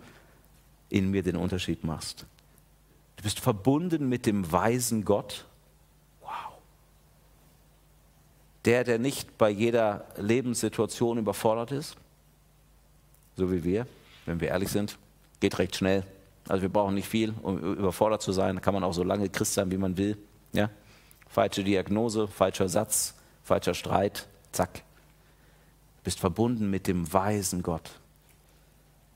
in 0.88 1.10
mir 1.10 1.22
den 1.22 1.36
Unterschied 1.36 1.84
machst. 1.84 2.26
Du 3.16 3.22
bist 3.22 3.40
verbunden 3.40 4.08
mit 4.08 4.26
dem 4.26 4.50
weisen 4.52 5.04
Gott. 5.04 5.46
Wow. 6.20 6.58
Der, 8.64 8.84
der 8.84 8.98
nicht 8.98 9.38
bei 9.38 9.50
jeder 9.50 10.06
Lebenssituation 10.16 11.18
überfordert 11.18 11.72
ist, 11.72 11.96
so 13.36 13.50
wie 13.50 13.64
wir, 13.64 13.86
wenn 14.26 14.40
wir 14.40 14.48
ehrlich 14.48 14.70
sind, 14.70 14.98
geht 15.40 15.58
recht 15.58 15.76
schnell. 15.76 16.04
Also 16.48 16.62
wir 16.62 16.68
brauchen 16.68 16.94
nicht 16.94 17.08
viel, 17.08 17.34
um 17.42 17.58
überfordert 17.58 18.22
zu 18.22 18.32
sein. 18.32 18.56
Da 18.56 18.60
kann 18.60 18.74
man 18.74 18.84
auch 18.84 18.94
so 18.94 19.02
lange 19.02 19.28
Christ 19.28 19.54
sein, 19.54 19.70
wie 19.70 19.76
man 19.76 19.96
will. 19.96 20.16
Ja? 20.52 20.70
Falsche 21.28 21.64
Diagnose, 21.64 22.28
falscher 22.28 22.68
Satz, 22.68 23.14
falscher 23.42 23.74
Streit, 23.74 24.28
zack. 24.52 24.82
Bist 26.06 26.20
verbunden 26.20 26.70
mit 26.70 26.86
dem 26.86 27.12
weisen 27.12 27.64
Gott. 27.64 27.98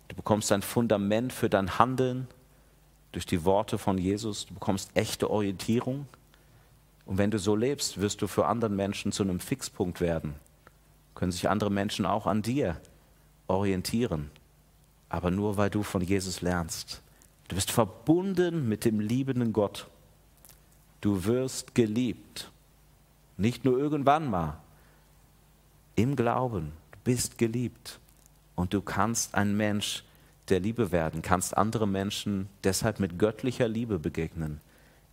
Du 0.09 0.17
bekommst 0.17 0.51
ein 0.51 0.61
Fundament 0.61 1.33
für 1.33 1.49
dein 1.49 1.79
Handeln 1.79 2.27
durch 3.13 3.25
die 3.27 3.45
Worte 3.45 3.79
von 3.79 3.97
Jesus. 3.97 4.47
Du 4.47 4.55
bekommst 4.55 4.91
echte 4.95 5.31
Orientierung. 5.31 6.09
Und 7.07 7.17
wenn 7.17 7.31
du 7.31 7.39
so 7.39 7.55
lebst, 7.55 8.01
wirst 8.01 8.23
du 8.23 8.27
für 8.27 8.47
andere 8.47 8.73
Menschen 8.73 9.13
zu 9.13 9.23
einem 9.23 9.39
Fixpunkt 9.39 10.01
werden. 10.01 10.35
Können 11.15 11.31
sich 11.31 11.49
andere 11.49 11.71
Menschen 11.71 12.07
auch 12.07 12.27
an 12.27 12.43
dir 12.43 12.81
orientieren. 13.47 14.29
Aber 15.09 15.31
nur 15.31 15.57
weil 15.57 15.71
du 15.71 15.85
von 15.85 16.03
Jesus 16.03 16.41
lernst. 16.41 17.03
Du 17.47 17.55
bist 17.55 17.71
verbunden 17.71 18.69
mit 18.69 18.85
dem 18.85 18.99
liebenden 18.99 19.53
Gott. 19.53 19.87
Du 21.03 21.25
wirst 21.25 21.77
geliebt. 21.77 22.51
Nicht 23.37 23.65
nur 23.65 23.79
irgendwann 23.79 24.29
mal. 24.29 24.59
Im 25.95 26.17
Glauben. 26.17 26.80
Bist 27.05 27.39
geliebt. 27.39 27.99
Und 28.55 28.75
du 28.75 28.83
kannst 28.83 29.35
ein 29.35 29.57
Mensch 29.57 30.05
der 30.49 30.61
Liebe 30.61 30.93
werden, 30.93 31.23
kannst 31.23 31.57
andere 31.57 31.87
Menschen 31.87 32.49
deshalb 32.65 33.01
mit 33.01 33.19
göttlicher 33.19 33.69
Liebe 33.69 33.99
begegnen, 33.99 34.61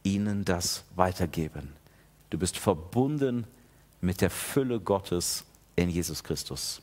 ihnen 0.03 0.43
das 0.45 0.83
weitergeben. 0.95 1.73
Du 2.29 2.37
bist 2.37 2.57
verbunden 2.57 3.45
mit 4.01 4.21
der 4.21 4.29
Fülle 4.29 4.79
Gottes 4.79 5.45
in 5.75 5.89
Jesus 5.89 6.23
Christus. 6.23 6.81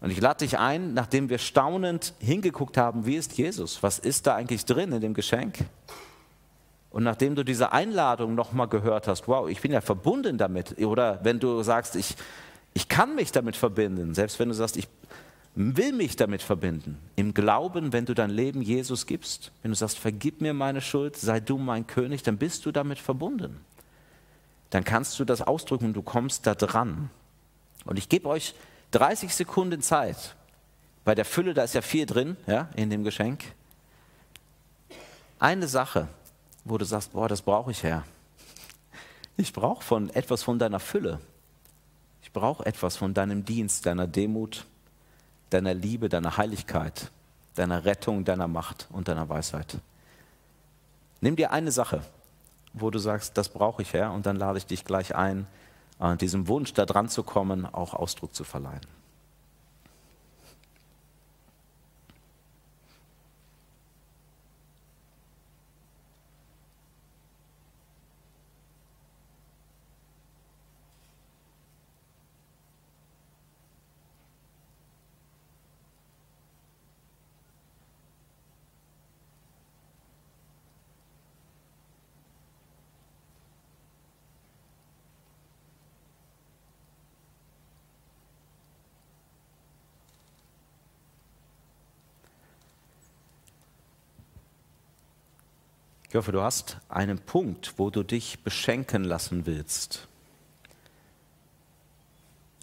Und 0.00 0.10
ich 0.10 0.20
lade 0.20 0.44
dich 0.44 0.58
ein, 0.58 0.94
nachdem 0.94 1.28
wir 1.28 1.38
staunend 1.38 2.12
hingeguckt 2.18 2.76
haben, 2.76 3.06
wie 3.06 3.14
ist 3.14 3.38
Jesus? 3.38 3.82
Was 3.82 4.00
ist 4.00 4.26
da 4.26 4.34
eigentlich 4.34 4.64
drin 4.64 4.90
in 4.90 5.00
dem 5.00 5.14
Geschenk? 5.14 5.58
Und 6.90 7.04
nachdem 7.04 7.36
du 7.36 7.44
diese 7.44 7.72
Einladung 7.72 8.34
nochmal 8.34 8.68
gehört 8.68 9.06
hast, 9.08 9.28
wow, 9.28 9.48
ich 9.48 9.60
bin 9.60 9.72
ja 9.72 9.80
verbunden 9.80 10.36
damit. 10.38 10.76
Oder 10.78 11.20
wenn 11.22 11.38
du 11.38 11.62
sagst, 11.62 11.96
ich, 11.96 12.16
ich 12.74 12.88
kann 12.88 13.14
mich 13.14 13.32
damit 13.32 13.56
verbinden, 13.56 14.14
selbst 14.14 14.38
wenn 14.38 14.48
du 14.48 14.54
sagst, 14.54 14.76
ich 14.76 14.88
will 15.54 15.92
mich 15.92 16.16
damit 16.16 16.42
verbinden. 16.42 16.98
Im 17.16 17.34
Glauben, 17.34 17.92
wenn 17.92 18.06
du 18.06 18.14
dein 18.14 18.30
Leben 18.30 18.62
Jesus 18.62 19.06
gibst, 19.06 19.52
wenn 19.62 19.70
du 19.70 19.76
sagst, 19.76 19.98
vergib 19.98 20.40
mir 20.40 20.54
meine 20.54 20.80
Schuld, 20.80 21.16
sei 21.16 21.40
du 21.40 21.58
mein 21.58 21.86
König, 21.86 22.22
dann 22.22 22.38
bist 22.38 22.64
du 22.64 22.72
damit 22.72 22.98
verbunden. 22.98 23.60
Dann 24.70 24.84
kannst 24.84 25.18
du 25.20 25.24
das 25.26 25.42
ausdrücken 25.42 25.86
und 25.86 25.92
du 25.94 26.02
kommst 26.02 26.46
da 26.46 26.54
dran. 26.54 27.10
Und 27.84 27.98
ich 27.98 28.08
gebe 28.08 28.28
euch 28.28 28.54
30 28.92 29.34
Sekunden 29.34 29.82
Zeit. 29.82 30.34
Bei 31.04 31.14
der 31.14 31.24
Fülle, 31.24 31.52
da 31.52 31.64
ist 31.64 31.74
ja 31.74 31.82
viel 31.82 32.06
drin, 32.06 32.36
ja, 32.46 32.70
in 32.74 32.88
dem 32.88 33.04
Geschenk. 33.04 33.44
Eine 35.38 35.68
Sache, 35.68 36.08
wo 36.64 36.78
du 36.78 36.84
sagst, 36.84 37.12
boah, 37.12 37.28
das 37.28 37.42
brauche 37.42 37.72
ich 37.72 37.82
her. 37.82 38.04
Ich 39.36 39.52
brauche 39.52 39.82
von 39.82 40.08
etwas 40.10 40.42
von 40.42 40.58
deiner 40.58 40.78
Fülle. 40.78 41.20
Ich 42.32 42.40
brauche 42.40 42.64
etwas 42.64 42.96
von 42.96 43.12
deinem 43.12 43.44
Dienst, 43.44 43.84
deiner 43.84 44.06
Demut, 44.06 44.64
deiner 45.50 45.74
Liebe, 45.74 46.08
deiner 46.08 46.38
Heiligkeit, 46.38 47.10
deiner 47.56 47.84
Rettung, 47.84 48.24
deiner 48.24 48.48
Macht 48.48 48.88
und 48.90 49.08
deiner 49.08 49.28
Weisheit. 49.28 49.76
Nimm 51.20 51.36
dir 51.36 51.52
eine 51.52 51.70
Sache, 51.70 52.00
wo 52.72 52.88
du 52.88 52.98
sagst, 52.98 53.36
das 53.36 53.50
brauche 53.50 53.82
ich 53.82 53.92
her, 53.92 54.12
und 54.12 54.24
dann 54.24 54.36
lade 54.36 54.56
ich 54.56 54.64
dich 54.64 54.86
gleich 54.86 55.14
ein, 55.14 55.46
diesem 56.22 56.48
Wunsch, 56.48 56.72
da 56.72 56.86
dran 56.86 57.10
zu 57.10 57.22
kommen, 57.22 57.66
auch 57.66 57.92
Ausdruck 57.92 58.34
zu 58.34 58.44
verleihen. 58.44 58.80
Ich 96.12 96.16
hoffe, 96.16 96.32
du 96.32 96.42
hast 96.42 96.76
einen 96.90 97.18
Punkt, 97.18 97.78
wo 97.78 97.88
du 97.88 98.02
dich 98.02 98.40
beschenken 98.40 99.02
lassen 99.02 99.46
willst. 99.46 100.08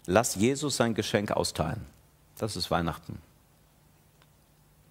Lass 0.06 0.36
Jesus 0.36 0.76
sein 0.76 0.94
Geschenk 0.94 1.32
austeilen. 1.32 1.84
Das 2.38 2.54
ist 2.54 2.70
Weihnachten. 2.70 3.18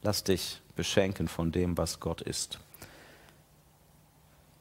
Lass 0.02 0.26
dich 0.26 0.60
beschenken 0.76 1.30
von 1.30 1.54
dem, 1.54 1.78
was 1.78 2.02
Gott 2.02 2.20
ist. 2.20 2.60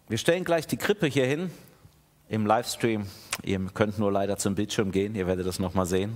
Wir 0.07 0.19
stellen 0.19 0.45
gleich 0.45 0.69
die 0.69 0.77
Krippe 0.77 1.09
hier 1.09 1.27
hin 1.27 1.51
im 2.29 2.47
Livestream. 2.47 3.05
Ihr 3.43 3.59
könnt 3.75 3.99
nur 3.99 4.13
leider 4.13 4.37
zum 4.37 4.55
Bildschirm 4.55 4.93
gehen, 4.93 5.17
ihr 5.17 5.27
werdet 5.27 5.45
das 5.45 5.59
nochmal 5.59 5.87
sehen. 5.87 6.13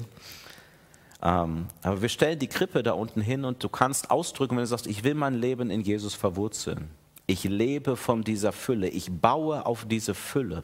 Ähm, 1.20 1.66
aber 1.82 2.00
wir 2.00 2.08
stellen 2.08 2.38
die 2.38 2.46
Krippe 2.46 2.84
da 2.84 2.92
unten 2.92 3.20
hin 3.20 3.44
und 3.44 3.64
du 3.64 3.68
kannst 3.68 4.12
ausdrücken, 4.12 4.54
wenn 4.54 4.62
du 4.62 4.68
sagst, 4.68 4.86
ich 4.86 5.02
will 5.02 5.14
mein 5.14 5.34
Leben 5.34 5.68
in 5.68 5.80
Jesus 5.80 6.14
verwurzeln. 6.14 7.01
Ich 7.32 7.44
lebe 7.44 7.96
von 7.96 8.24
dieser 8.24 8.52
Fülle. 8.52 8.88
Ich 8.88 9.10
baue 9.10 9.64
auf 9.64 9.86
diese 9.86 10.14
Fülle. 10.14 10.60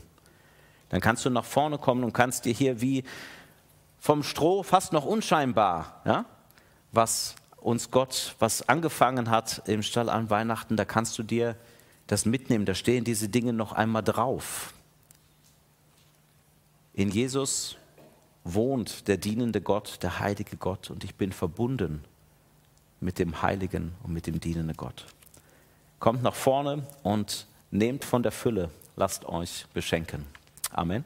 Dann 0.90 1.00
kannst 1.00 1.24
du 1.24 1.30
nach 1.30 1.46
vorne 1.46 1.78
kommen 1.78 2.04
und 2.04 2.12
kannst 2.12 2.44
dir 2.44 2.52
hier 2.52 2.82
wie 2.82 3.04
vom 3.98 4.22
Stroh 4.22 4.62
fast 4.62 4.92
noch 4.92 5.06
unscheinbar, 5.06 6.02
ja, 6.04 6.26
was 6.92 7.36
uns 7.56 7.90
Gott, 7.90 8.36
was 8.38 8.68
angefangen 8.68 9.30
hat 9.30 9.62
im 9.64 9.82
Stall 9.82 10.10
an 10.10 10.28
Weihnachten, 10.28 10.76
da 10.76 10.84
kannst 10.84 11.18
du 11.18 11.22
dir 11.22 11.56
das 12.06 12.26
mitnehmen. 12.26 12.66
Da 12.66 12.74
stehen 12.74 13.02
diese 13.02 13.30
Dinge 13.30 13.54
noch 13.54 13.72
einmal 13.72 14.02
drauf. 14.02 14.74
In 16.92 17.08
Jesus 17.08 17.78
wohnt 18.44 19.08
der 19.08 19.16
dienende 19.16 19.62
Gott, 19.62 20.02
der 20.02 20.20
heilige 20.20 20.58
Gott 20.58 20.90
und 20.90 21.02
ich 21.02 21.14
bin 21.14 21.32
verbunden 21.32 22.04
mit 23.00 23.18
dem 23.18 23.40
heiligen 23.40 23.94
und 24.02 24.12
mit 24.12 24.26
dem 24.26 24.38
dienenden 24.38 24.76
Gott. 24.76 25.06
Kommt 25.98 26.22
nach 26.22 26.34
vorne 26.34 26.82
und 27.02 27.46
nehmt 27.70 28.04
von 28.04 28.22
der 28.22 28.32
Fülle, 28.32 28.70
lasst 28.96 29.24
euch 29.26 29.66
beschenken. 29.74 30.24
Amen. 30.72 31.04